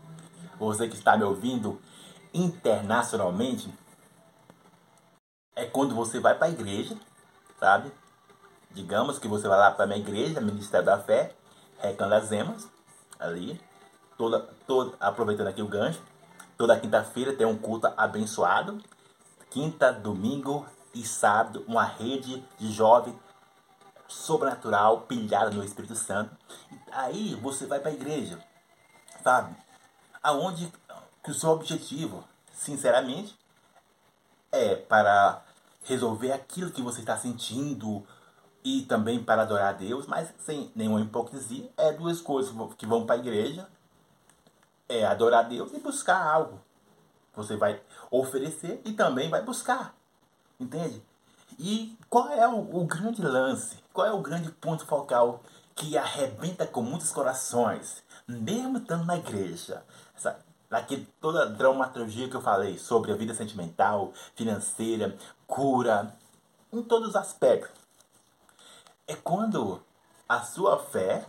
Você 0.57 0.87
que 0.87 0.95
está 0.95 1.17
me 1.17 1.25
ouvindo 1.25 1.81
internacionalmente, 2.33 3.69
é 5.53 5.65
quando 5.65 5.93
você 5.93 6.17
vai 6.21 6.33
para 6.33 6.47
a 6.47 6.49
igreja, 6.49 6.95
sabe? 7.59 7.91
Digamos 8.69 9.19
que 9.19 9.27
você 9.27 9.49
vai 9.49 9.59
lá 9.59 9.69
para 9.69 9.83
a 9.83 9.87
minha 9.87 9.99
igreja, 9.99 10.39
Ministério 10.39 10.85
da 10.85 10.97
Fé, 10.97 11.35
Recandazemas, 11.79 12.69
ali, 13.19 13.59
toda, 14.17 14.39
toda, 14.65 14.95
aproveitando 15.01 15.47
aqui 15.47 15.61
o 15.61 15.67
gancho, 15.67 16.01
toda 16.57 16.79
quinta-feira 16.79 17.33
tem 17.33 17.45
um 17.45 17.57
culto 17.57 17.91
abençoado, 17.97 18.81
quinta, 19.49 19.91
domingo 19.91 20.65
e 20.95 21.05
sábado, 21.05 21.65
uma 21.67 21.83
rede 21.83 22.41
de 22.57 22.71
jovens 22.71 23.19
sobrenatural, 24.11 25.01
pilhada 25.01 25.51
no 25.51 25.63
Espírito 25.63 25.95
Santo. 25.95 26.35
Aí 26.91 27.35
você 27.35 27.65
vai 27.65 27.79
para 27.79 27.89
a 27.89 27.93
igreja, 27.93 28.39
sabe? 29.23 29.55
Aonde 30.21 30.71
que 31.23 31.31
o 31.31 31.33
seu 31.33 31.49
objetivo, 31.49 32.23
sinceramente, 32.53 33.37
é 34.51 34.75
para 34.75 35.41
resolver 35.83 36.31
aquilo 36.31 36.71
que 36.71 36.81
você 36.81 36.99
está 36.99 37.17
sentindo 37.17 38.05
e 38.63 38.83
também 38.83 39.23
para 39.23 39.41
adorar 39.41 39.69
a 39.69 39.77
Deus, 39.77 40.05
mas 40.05 40.31
sem 40.39 40.71
nenhuma 40.75 41.01
hipocrisia. 41.01 41.71
É 41.77 41.91
duas 41.93 42.21
coisas 42.21 42.53
que 42.77 42.85
vão 42.85 43.05
para 43.05 43.15
a 43.15 43.19
igreja, 43.19 43.67
é 44.87 45.05
adorar 45.05 45.45
a 45.45 45.47
Deus 45.47 45.73
e 45.73 45.79
buscar 45.79 46.21
algo. 46.21 46.61
Você 47.35 47.55
vai 47.55 47.81
oferecer 48.11 48.81
e 48.83 48.93
também 48.93 49.29
vai 49.29 49.41
buscar. 49.41 49.95
Entende? 50.59 51.01
E 51.59 51.97
qual 52.09 52.29
é 52.29 52.47
o, 52.47 52.81
o 52.81 52.85
grande 52.85 53.21
lance? 53.21 53.77
Qual 53.93 54.07
é 54.07 54.11
o 54.11 54.21
grande 54.21 54.51
ponto 54.51 54.85
focal 54.85 55.41
que 55.75 55.97
arrebenta 55.97 56.65
com 56.65 56.81
muitos 56.81 57.11
corações, 57.11 58.03
mesmo 58.27 58.77
estando 58.77 59.05
na 59.05 59.17
igreja? 59.17 59.83
Naquele, 60.69 61.05
toda 61.19 61.43
a 61.43 61.45
dramaturgia 61.45 62.29
que 62.29 62.35
eu 62.35 62.41
falei 62.41 62.77
sobre 62.77 63.11
a 63.11 63.15
vida 63.15 63.33
sentimental, 63.33 64.13
financeira, 64.35 65.17
cura, 65.45 66.15
em 66.71 66.81
todos 66.81 67.09
os 67.09 67.15
aspectos. 67.15 67.71
É 69.05 69.15
quando 69.15 69.83
a 70.29 70.41
sua 70.41 70.79
fé, 70.79 71.25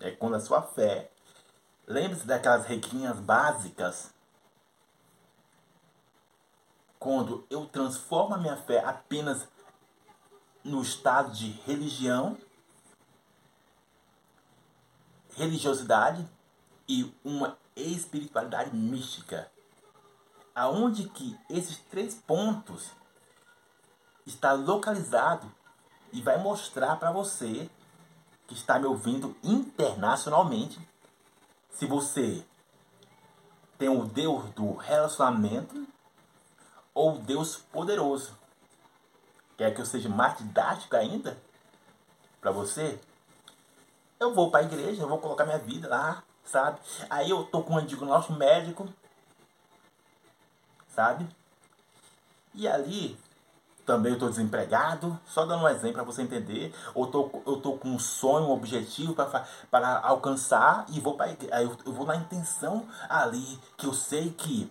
é 0.00 0.10
quando 0.10 0.36
a 0.36 0.40
sua 0.40 0.62
fé, 0.62 1.10
lembre-se 1.86 2.26
daquelas 2.26 2.64
regrinhas 2.64 3.18
básicas 3.18 4.10
quando 7.00 7.46
eu 7.48 7.64
transformo 7.64 8.34
a 8.34 8.38
minha 8.38 8.58
fé 8.58 8.84
apenas 8.84 9.48
no 10.62 10.82
estado 10.82 11.32
de 11.32 11.50
religião, 11.64 12.36
religiosidade 15.34 16.28
e 16.86 17.10
uma 17.24 17.56
espiritualidade 17.74 18.76
mística, 18.76 19.50
aonde 20.54 21.08
que 21.08 21.40
esses 21.48 21.78
três 21.78 22.14
pontos 22.14 22.90
está 24.26 24.52
localizado 24.52 25.50
e 26.12 26.20
vai 26.20 26.36
mostrar 26.36 26.96
para 26.96 27.10
você 27.10 27.70
que 28.46 28.52
está 28.52 28.78
me 28.78 28.84
ouvindo 28.84 29.34
internacionalmente 29.42 30.78
se 31.70 31.86
você 31.86 32.44
tem 33.78 33.88
o 33.88 34.04
Deus 34.04 34.50
do 34.50 34.74
relacionamento 34.74 35.88
ou 36.94 37.18
Deus 37.18 37.56
poderoso. 37.56 38.38
Quer 39.56 39.74
que 39.74 39.80
eu 39.80 39.86
seja 39.86 40.08
mais 40.08 40.38
didático 40.38 40.96
ainda 40.96 41.36
para 42.40 42.50
você? 42.50 42.98
Eu 44.18 44.34
vou 44.34 44.50
para 44.50 44.60
a 44.60 44.64
igreja, 44.64 45.02
eu 45.02 45.08
vou 45.08 45.18
colocar 45.18 45.44
minha 45.44 45.58
vida 45.58 45.88
lá, 45.88 46.22
sabe? 46.44 46.78
Aí 47.08 47.30
eu 47.30 47.44
tô 47.44 47.62
com 47.62 47.74
um 47.74 47.84
diagnóstico 47.84 48.38
médico, 48.38 48.88
sabe? 50.88 51.26
E 52.54 52.66
ali 52.66 53.18
também 53.86 54.12
eu 54.12 54.18
tô 54.18 54.28
desempregado, 54.28 55.18
só 55.26 55.44
dando 55.44 55.64
um 55.64 55.68
exemplo 55.68 55.94
para 55.94 56.04
você 56.04 56.22
entender. 56.22 56.74
Eu 56.94 57.06
tô, 57.06 57.30
eu 57.46 57.60
tô 57.60 57.72
com 57.76 57.88
um 57.88 57.98
sonho, 57.98 58.46
um 58.46 58.52
objetivo 58.52 59.14
para 59.14 59.98
alcançar 60.02 60.86
e 60.88 61.00
vou 61.00 61.16
para 61.16 61.32
eu, 61.62 61.76
eu 61.84 61.92
vou 61.92 62.06
na 62.06 62.16
intenção 62.16 62.86
ali 63.08 63.58
que 63.76 63.86
eu 63.86 63.92
sei 63.92 64.30
que 64.30 64.70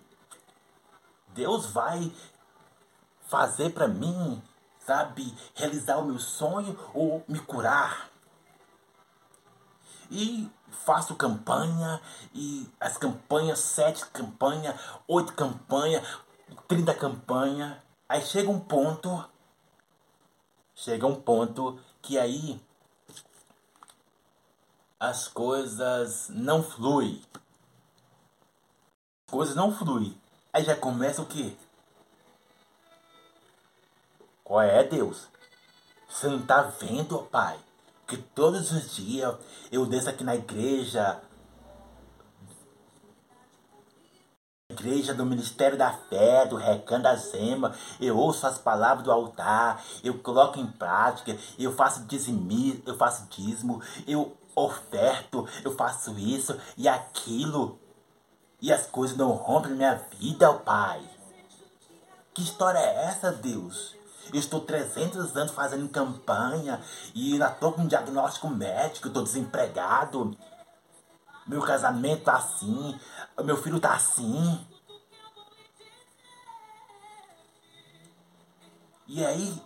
Deus 1.39 1.67
vai 1.67 2.11
fazer 3.27 3.69
para 3.69 3.87
mim 3.87 4.41
sabe, 4.89 5.37
realizar 5.53 5.97
o 5.97 6.05
meu 6.05 6.17
sonho 6.17 6.75
ou 6.95 7.23
me 7.27 7.39
curar. 7.39 8.09
E 10.09 10.51
faço 10.83 11.15
campanha, 11.15 12.01
e 12.33 12.67
as 12.79 12.97
campanhas, 12.97 13.59
sete 13.59 14.03
campanhas, 14.07 14.81
oito 15.07 15.33
campanhas, 15.33 16.03
trinta 16.67 16.95
campanhas. 16.95 17.77
Aí 18.07 18.23
chega 18.23 18.49
um 18.49 18.59
ponto, 18.59 19.23
chega 20.73 21.05
um 21.05 21.21
ponto 21.21 21.79
que 22.01 22.17
aí 22.17 22.59
as 24.99 25.27
coisas 25.27 26.29
não 26.29 26.63
fluem. 26.63 27.21
As 29.27 29.31
coisas 29.31 29.55
não 29.55 29.71
fluem. 29.71 30.18
Aí 30.51 30.63
já 30.63 30.75
começa 30.75 31.21
o 31.21 31.25
quê? 31.25 31.53
Qual 34.43 34.61
é, 34.61 34.83
Deus? 34.83 35.27
Você 36.09 36.27
não 36.27 36.41
tá 36.41 36.63
vendo, 36.63 37.19
Pai? 37.23 37.59
Que 38.07 38.17
todos 38.17 38.71
os 38.71 38.95
dias 38.95 39.35
eu 39.71 39.85
desço 39.85 40.09
aqui 40.09 40.23
na 40.23 40.35
igreja. 40.35 41.21
Igreja 44.71 45.13
do 45.13 45.25
Ministério 45.25 45.77
da 45.77 45.91
Fé, 45.91 46.45
do 46.47 46.55
Recanto 46.55 47.03
da 47.03 47.15
Zema, 47.15 47.75
eu 47.99 48.17
ouço 48.17 48.47
as 48.47 48.57
palavras 48.57 49.03
do 49.03 49.11
altar, 49.11 49.83
eu 50.03 50.17
coloco 50.19 50.59
em 50.59 50.67
prática, 50.67 51.37
eu 51.57 51.73
faço 51.73 52.05
dizimi, 52.05 52.81
eu 52.85 52.95
faço 52.95 53.27
dízimo, 53.29 53.81
eu 54.07 54.35
oferto, 54.55 55.47
eu 55.63 55.75
faço 55.75 56.17
isso 56.17 56.59
e 56.77 56.87
aquilo 56.87 57.79
e 58.61 58.71
as 58.71 58.85
coisas 58.87 59.17
não 59.17 59.31
rompem 59.31 59.73
minha 59.73 59.95
vida, 59.95 60.49
ó 60.49 60.55
Pai. 60.55 61.01
Que 62.33 62.43
história 62.43 62.79
é 62.79 63.05
essa, 63.05 63.31
Deus? 63.31 63.95
Eu 64.31 64.39
estou 64.39 64.61
300 64.61 65.35
anos 65.35 65.51
fazendo 65.51 65.89
campanha 65.89 66.79
e 67.15 67.33
ainda 67.33 67.47
estou 67.47 67.73
com 67.73 67.81
um 67.81 67.87
diagnóstico 67.87 68.47
médico, 68.47 69.07
estou 69.07 69.23
desempregado. 69.23 70.37
Meu 71.47 71.61
casamento 71.61 72.25
tá 72.25 72.35
assim, 72.35 72.99
meu 73.43 73.57
filho 73.57 73.79
tá 73.79 73.95
assim. 73.95 74.59
E 79.07 79.25
aí, 79.25 79.59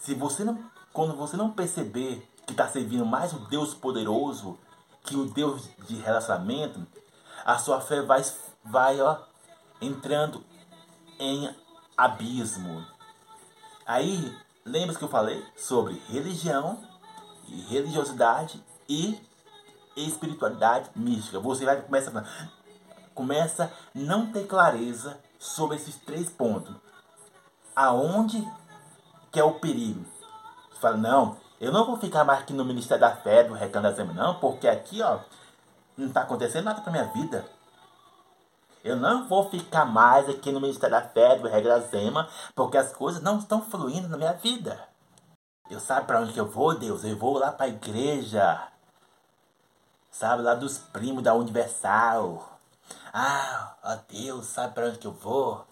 se 0.00 0.14
você 0.14 0.42
não, 0.42 0.58
quando 0.92 1.14
você 1.14 1.36
não 1.36 1.52
perceber 1.52 2.26
que 2.46 2.52
está 2.52 2.66
servindo 2.66 3.04
mais 3.04 3.32
o 3.34 3.38
Deus 3.40 3.74
poderoso 3.74 4.58
que 5.04 5.16
o 5.16 5.26
Deus 5.26 5.68
de 5.86 5.96
relacionamento, 5.96 6.86
a 7.44 7.58
sua 7.58 7.80
fé 7.80 8.02
vai, 8.02 8.22
vai 8.64 9.00
ó, 9.00 9.18
entrando 9.80 10.44
em 11.18 11.54
abismo. 11.96 12.84
Aí, 13.86 14.36
lembra 14.64 14.94
que 14.94 15.02
eu 15.02 15.08
falei 15.08 15.44
sobre 15.56 16.00
religião, 16.08 16.78
e 17.48 17.60
religiosidade 17.62 18.62
e 18.88 19.20
espiritualidade 19.96 20.90
mística. 20.96 21.38
Você 21.38 21.64
vai 21.64 21.80
começa 21.82 22.24
começa 23.14 23.70
não 23.94 24.32
ter 24.32 24.46
clareza 24.46 25.18
sobre 25.38 25.76
esses 25.76 25.96
três 25.96 26.30
pontos. 26.30 26.74
Aonde 27.76 28.46
que 29.30 29.38
é 29.38 29.44
o 29.44 29.54
perigo? 29.54 30.04
Você 30.70 30.80
fala, 30.80 30.96
não, 30.96 31.36
eu 31.60 31.70
não 31.70 31.84
vou 31.84 31.98
ficar 31.98 32.24
mais 32.24 32.40
aqui 32.40 32.52
no 32.52 32.64
Ministério 32.64 33.00
da 33.00 33.14
Fé, 33.14 33.44
do 33.44 33.54
Recanto 33.54 33.88
da 33.88 33.94
Semana, 33.94 34.22
não, 34.22 34.34
porque 34.40 34.66
aqui, 34.66 35.02
ó, 35.02 35.20
não 35.96 36.08
está 36.08 36.22
acontecendo 36.22 36.64
nada 36.64 36.80
para 36.80 36.92
minha 36.92 37.04
vida. 37.04 37.44
Eu 38.84 38.96
não 38.96 39.28
vou 39.28 39.48
ficar 39.48 39.84
mais 39.84 40.28
aqui 40.28 40.50
no 40.50 40.60
Ministério 40.60 40.96
da 40.96 41.02
Fé, 41.02 41.38
do 41.38 41.48
Regra 41.48 41.78
Zema, 41.80 42.28
porque 42.54 42.76
as 42.76 42.92
coisas 42.92 43.22
não 43.22 43.38
estão 43.38 43.62
fluindo 43.62 44.08
na 44.08 44.16
minha 44.16 44.32
vida. 44.32 44.88
Eu 45.70 45.78
sabe 45.78 46.06
para 46.06 46.20
onde 46.20 46.32
que 46.32 46.40
eu 46.40 46.50
vou, 46.50 46.76
Deus? 46.76 47.04
Eu 47.04 47.16
vou 47.16 47.38
lá 47.38 47.52
para 47.52 47.66
a 47.66 47.68
igreja. 47.68 48.68
Sabe, 50.10 50.42
lá 50.42 50.54
dos 50.54 50.78
primos 50.78 51.22
da 51.22 51.34
Universal. 51.34 52.58
Ah, 53.12 53.76
ó 53.82 53.96
Deus, 54.08 54.46
sabe 54.46 54.74
para 54.74 54.88
onde 54.88 54.98
que 54.98 55.06
eu 55.06 55.12
vou? 55.12 55.64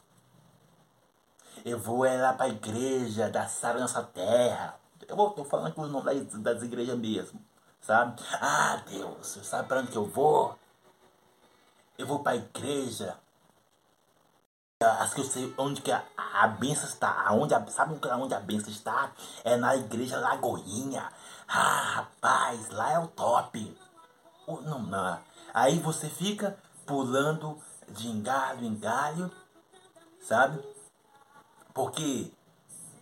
Eu 1.65 1.79
vou 1.79 2.07
é 2.07 2.17
lá 2.17 2.33
para 2.33 2.47
a 2.47 2.49
igreja 2.49 3.29
da 3.29 3.47
Sara 3.47 3.81
Nossa 3.81 4.03
Terra. 4.03 4.77
Eu 5.07 5.17
vou, 5.17 5.31
tô 5.31 5.45
falando 5.45 5.75
com 5.75 5.83
os 5.83 5.91
nomes 5.91 6.27
das, 6.27 6.41
das 6.41 6.63
igrejas 6.63 6.97
mesmo, 6.97 7.41
sabe? 7.81 8.23
Ah, 8.41 8.83
Deus, 8.89 9.39
sabe 9.43 9.69
para 9.69 9.81
onde 9.81 9.91
que 9.91 9.99
eu 9.99 10.07
vou? 10.07 10.59
Eu 11.99 12.07
vou 12.07 12.21
para 12.21 12.33
a 12.33 12.37
igreja. 12.37 13.17
As 14.83 15.13
que 15.13 15.21
eu 15.21 15.25
sei 15.25 15.55
onde 15.59 15.83
que 15.83 15.93
a, 15.93 16.03
a 16.17 16.47
benção 16.49 16.89
está. 16.89 17.27
Aonde 17.27 17.55
a, 17.55 17.67
sabe 17.67 18.01
onde 18.13 18.35
a 18.35 18.41
benção 18.41 18.71
está? 18.71 19.13
É 19.45 19.57
na 19.57 19.77
igreja 19.77 20.19
Lagoinha. 20.19 21.13
Ah, 21.47 21.83
rapaz, 21.97 22.71
lá 22.71 22.93
é 22.93 22.99
o 22.99 23.07
top. 23.09 23.77
Não, 24.47 24.79
não. 24.79 25.21
Aí 25.53 25.79
você 25.79 26.09
fica 26.09 26.59
pulando 26.87 27.59
de 27.89 28.09
engalho 28.09 28.65
em 28.65 28.79
galho, 28.79 29.31
sabe? 30.21 30.63
Porque, 31.75 32.33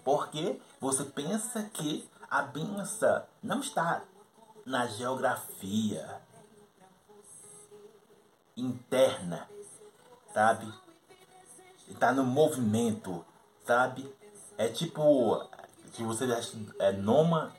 porque 0.02 0.60
você 0.80 1.04
pensa 1.04 1.62
que 1.72 2.08
a 2.30 2.42
benção 2.42 3.22
não 3.42 3.60
está 3.60 4.02
na 4.68 4.86
geografia 4.86 6.20
interna, 8.56 9.48
sabe? 10.32 10.72
Está 11.88 12.12
no 12.12 12.22
movimento, 12.22 13.24
sabe? 13.66 14.14
É 14.58 14.68
tipo, 14.68 15.42
se 15.92 16.02
você 16.02 16.26
é 16.78 16.92
noma, 16.92 17.52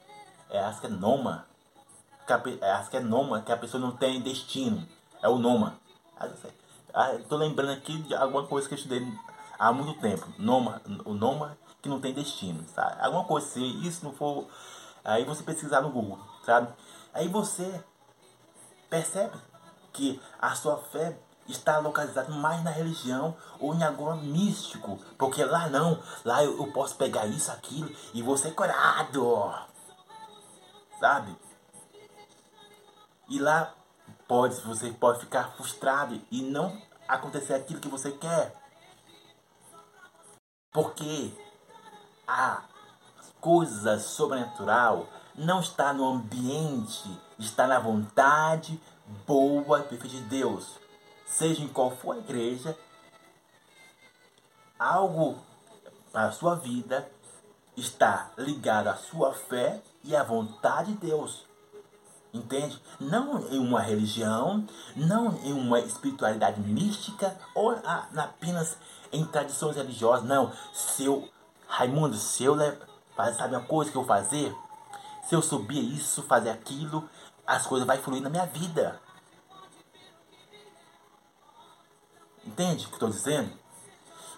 é, 0.49 0.59
acho 0.59 0.81
que 0.81 0.87
é 0.87 0.89
noma, 0.89 1.47
é, 2.61 2.71
acho 2.71 2.91
que 2.91 2.97
é 2.97 3.01
noma, 3.01 3.41
que 3.41 3.51
a 3.51 3.57
pessoa 3.57 3.81
não 3.81 3.91
tem 3.91 4.21
destino, 4.21 4.87
é 5.21 5.27
o 5.27 5.39
noma. 5.39 5.79
Estou 7.17 7.37
ah, 7.37 7.41
lembrando 7.41 7.71
aqui 7.71 7.97
de 8.03 8.13
alguma 8.13 8.45
coisa 8.45 8.67
que 8.67 8.73
eu 8.73 8.77
estudei 8.77 9.01
há 9.57 9.71
muito 9.71 9.99
tempo. 9.99 10.27
Noma, 10.37 10.81
o 11.05 11.13
Noma 11.13 11.57
que 11.81 11.89
não 11.89 11.99
tem 11.99 12.13
destino, 12.13 12.65
sabe? 12.67 13.01
Alguma 13.01 13.23
coisa 13.23 13.47
assim, 13.47 13.81
isso 13.81 14.03
não 14.03 14.13
for. 14.13 14.47
Aí 15.03 15.23
você 15.23 15.43
pesquisar 15.43 15.81
no 15.81 15.89
Google, 15.89 16.19
sabe? 16.43 16.71
Aí 17.13 17.27
você 17.27 17.83
percebe 18.89 19.37
que 19.93 20.21
a 20.39 20.55
sua 20.55 20.77
fé 20.77 21.17
está 21.47 21.79
localizada 21.79 22.29
mais 22.29 22.63
na 22.63 22.71
religião 22.71 23.35
ou 23.59 23.73
em 23.73 23.83
algo 23.83 24.13
místico. 24.15 24.97
Porque 25.17 25.43
lá 25.43 25.67
não, 25.69 26.01
lá 26.23 26.43
eu, 26.43 26.57
eu 26.57 26.71
posso 26.71 26.95
pegar 26.95 27.25
isso, 27.25 27.51
aquilo 27.51 27.93
e 28.13 28.21
vou 28.21 28.37
ser 28.37 28.51
curado. 28.53 29.53
Sabe? 30.99 31.35
E 33.27 33.39
lá 33.39 33.73
pode, 34.27 34.59
você 34.61 34.91
pode 34.91 35.19
ficar 35.21 35.51
frustrado 35.55 36.19
e 36.31 36.41
não 36.41 36.79
acontecer 37.07 37.53
aquilo 37.53 37.79
que 37.79 37.87
você 37.87 38.11
quer. 38.11 38.55
Porque 40.71 41.33
a 42.27 42.63
coisa 43.41 43.99
sobrenatural 43.99 45.07
não 45.39 45.61
está 45.61 45.93
no 45.93 46.05
ambiente, 46.05 47.09
está 47.39 47.65
na 47.65 47.79
vontade 47.79 48.79
boa 49.25 49.79
e 49.79 49.83
perfeita 49.83 50.17
de 50.17 50.21
Deus. 50.23 50.77
Seja 51.25 51.63
em 51.63 51.67
qual 51.67 51.91
for 51.91 52.15
a 52.15 52.19
igreja, 52.19 52.77
algo 54.77 55.37
para 56.11 56.25
a 56.25 56.31
sua 56.31 56.55
vida 56.55 57.09
está 57.77 58.31
ligado 58.37 58.87
à 58.87 58.95
sua 58.95 59.33
fé 59.33 59.81
e 60.03 60.15
à 60.15 60.23
vontade 60.23 60.91
de 60.93 61.07
Deus. 61.07 61.45
Entende? 62.33 62.79
Não 62.99 63.39
em 63.49 63.59
uma 63.59 63.79
religião, 63.79 64.67
não 64.95 65.37
em 65.43 65.53
uma 65.53 65.79
espiritualidade 65.79 66.59
mística 66.59 67.35
ou 67.55 67.75
apenas 68.15 68.77
em 69.11 69.25
tradições 69.25 69.75
religiosas. 69.77 70.27
Não. 70.27 70.51
Se 70.73 71.05
eu, 71.05 71.27
Raimundo, 71.67 72.17
se 72.17 72.43
eu 72.43 72.55
fazer, 73.15 73.37
sabe 73.37 73.55
uma 73.55 73.65
coisa 73.65 73.89
que 73.89 73.97
eu 73.97 74.05
fazer? 74.05 74.55
Se 75.29 75.35
eu 75.35 75.43
subir 75.43 75.79
isso, 75.93 76.23
fazer 76.23 76.49
aquilo, 76.49 77.07
as 77.45 77.67
coisas 77.67 77.85
vão 77.85 77.95
fluir 77.99 78.19
na 78.19 78.31
minha 78.31 78.47
vida. 78.47 78.99
Entende 82.43 82.85
o 82.85 82.87
que 82.87 82.95
estou 82.95 83.09
dizendo? 83.09 83.53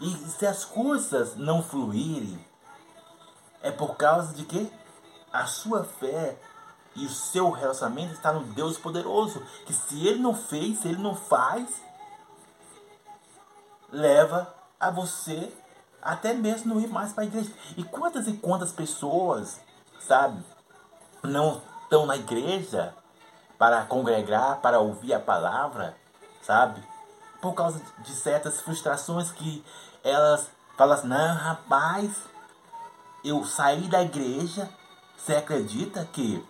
E 0.02 0.14
se 0.28 0.46
as 0.46 0.66
coisas 0.66 1.38
não 1.38 1.64
fluírem, 1.64 2.46
é 3.62 3.72
por 3.72 3.96
causa 3.96 4.34
de 4.34 4.44
que 4.44 4.70
a 5.32 5.46
sua 5.46 5.86
fé 5.86 6.38
e 6.94 7.06
o 7.06 7.10
seu 7.10 7.52
relacionamento 7.52 8.12
está 8.12 8.34
no 8.34 8.44
Deus 8.54 8.78
poderoso. 8.78 9.42
Que 9.66 9.72
se 9.72 10.06
ele 10.06 10.20
não 10.20 10.36
fez, 10.36 10.80
se 10.80 10.90
ele 10.90 11.02
não 11.02 11.16
faz, 11.16 11.70
leva 13.90 14.54
a 14.78 14.92
você 14.92 15.56
até 16.02 16.34
mesmo 16.34 16.74
não 16.74 16.82
ir 16.82 16.90
mais 16.90 17.14
para 17.14 17.24
a 17.24 17.28
igreja. 17.28 17.50
E 17.78 17.84
quantas 17.86 18.28
e 18.28 18.34
quantas 18.34 18.74
pessoas, 18.74 19.62
sabe, 20.02 20.44
não 21.24 21.62
estão 21.84 22.06
na 22.06 22.16
igreja 22.16 22.94
para 23.58 23.86
congregar, 23.86 24.60
para 24.62 24.80
ouvir 24.80 25.14
a 25.14 25.20
palavra, 25.20 25.96
sabe? 26.42 26.82
Por 27.42 27.54
causa 27.54 27.82
de 28.00 28.16
certas 28.16 28.62
frustrações 28.62 29.32
que 29.32 29.64
elas 30.04 30.50
falam 30.78 30.96
assim, 30.96 31.08
não, 31.08 31.36
rapaz, 31.36 32.12
eu 33.24 33.44
saí 33.46 33.88
da 33.88 34.02
igreja, 34.02 34.70
você 35.18 35.36
acredita 35.36 36.04
que 36.06 36.44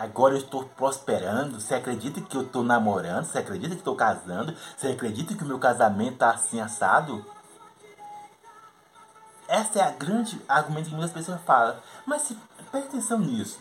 Agora 0.00 0.32
eu 0.32 0.38
estou 0.38 0.64
prosperando. 0.64 1.60
Você 1.60 1.74
acredita 1.74 2.22
que 2.22 2.34
eu 2.34 2.40
estou 2.40 2.62
namorando? 2.62 3.26
Você 3.26 3.36
acredita 3.36 3.74
que 3.74 3.82
estou 3.82 3.94
casando? 3.94 4.56
Você 4.74 4.88
acredita 4.88 5.34
que 5.34 5.44
o 5.44 5.46
meu 5.46 5.58
casamento 5.58 6.14
está 6.14 6.30
assim 6.30 6.58
assado? 6.58 7.22
Essa 9.46 9.80
é 9.80 9.82
a 9.82 9.90
grande 9.90 10.40
argumento 10.48 10.88
que 10.88 10.94
muitas 10.94 11.12
pessoas 11.12 11.38
falam. 11.42 11.76
Mas 12.06 12.22
se, 12.22 12.38
preste 12.70 12.88
atenção 12.88 13.18
nisso. 13.18 13.58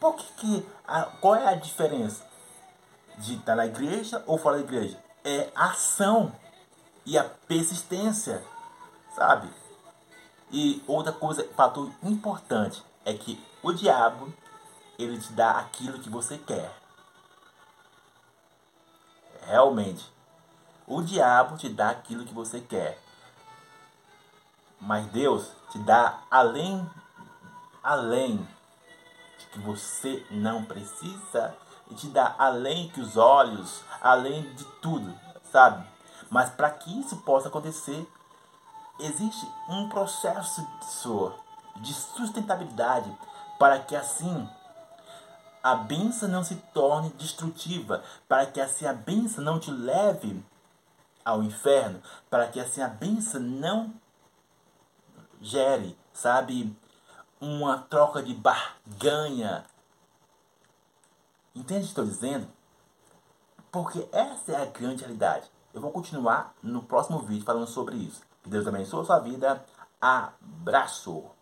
Por 0.00 0.16
que, 0.16 0.24
que 0.34 0.68
a, 0.86 1.02
qual 1.04 1.34
é 1.34 1.48
a 1.48 1.54
diferença 1.54 2.24
de 3.18 3.36
estar 3.36 3.56
na 3.56 3.66
igreja 3.66 4.22
ou 4.26 4.38
fora 4.38 4.58
da 4.58 4.62
igreja? 4.62 4.98
É 5.24 5.50
a 5.54 5.70
ação 5.70 6.32
e 7.06 7.16
a 7.16 7.24
persistência, 7.24 8.44
sabe? 9.14 9.48
E 10.50 10.82
outra 10.86 11.12
coisa, 11.12 11.48
fator 11.56 11.90
importante 12.02 12.84
é 13.04 13.14
que 13.14 13.42
o 13.62 13.72
diabo 13.72 14.32
ele 14.98 15.18
te 15.18 15.32
dá 15.32 15.52
aquilo 15.58 15.98
que 15.98 16.08
você 16.08 16.38
quer. 16.38 16.72
Realmente. 19.46 20.12
O 20.86 21.02
diabo 21.02 21.56
te 21.56 21.68
dá 21.68 21.90
aquilo 21.90 22.24
que 22.24 22.34
você 22.34 22.60
quer. 22.60 23.00
Mas 24.80 25.06
Deus 25.06 25.50
te 25.70 25.78
dá 25.78 26.20
além 26.30 26.88
além 27.84 28.36
de 29.38 29.46
que 29.52 29.58
você 29.60 30.26
não 30.30 30.64
precisa 30.64 31.54
e 31.90 31.94
te 31.94 32.08
dá 32.08 32.34
além 32.38 32.88
que 32.88 33.00
os 33.00 33.16
olhos, 33.16 33.82
além 34.00 34.42
de 34.54 34.64
tudo, 34.80 35.14
sabe? 35.52 35.86
Mas 36.30 36.50
para 36.50 36.70
que 36.70 36.98
isso 36.98 37.18
possa 37.18 37.48
acontecer, 37.48 38.08
existe 38.98 39.46
um 39.68 39.88
processo 39.88 40.66
de 41.76 41.92
sustentabilidade 41.92 43.14
para 43.58 43.78
que 43.78 43.94
assim 43.94 44.48
a 45.62 45.74
benção 45.74 46.28
não 46.28 46.44
se 46.44 46.56
torne 46.74 47.10
destrutiva, 47.10 48.02
para 48.28 48.46
que 48.46 48.60
assim 48.60 48.86
a 48.86 48.92
benção 48.92 49.42
não 49.42 49.58
te 49.58 49.70
leve 49.70 50.44
ao 51.24 51.42
inferno, 51.42 52.02
para 52.28 52.46
que 52.48 52.60
assim 52.60 52.82
a 52.82 52.88
benção 52.88 53.40
não 53.40 53.94
gere, 55.40 55.96
sabe, 56.12 56.76
uma 57.44 57.78
troca 57.78 58.22
de 58.22 58.34
barganha. 58.34 59.64
Entende 61.54 61.80
o 61.80 61.82
que 61.82 61.88
estou 61.88 62.04
dizendo? 62.04 62.48
Porque 63.70 64.08
essa 64.12 64.52
é 64.52 64.62
a 64.62 64.66
grande 64.66 65.02
realidade. 65.02 65.50
Eu 65.72 65.80
vou 65.80 65.90
continuar 65.90 66.54
no 66.62 66.82
próximo 66.82 67.18
vídeo 67.20 67.44
falando 67.44 67.66
sobre 67.66 67.96
isso. 67.96 68.22
Que 68.42 68.48
Deus 68.48 68.66
abençoe 68.66 69.02
a 69.02 69.04
sua 69.04 69.18
vida. 69.18 69.64
Abraço! 70.00 71.33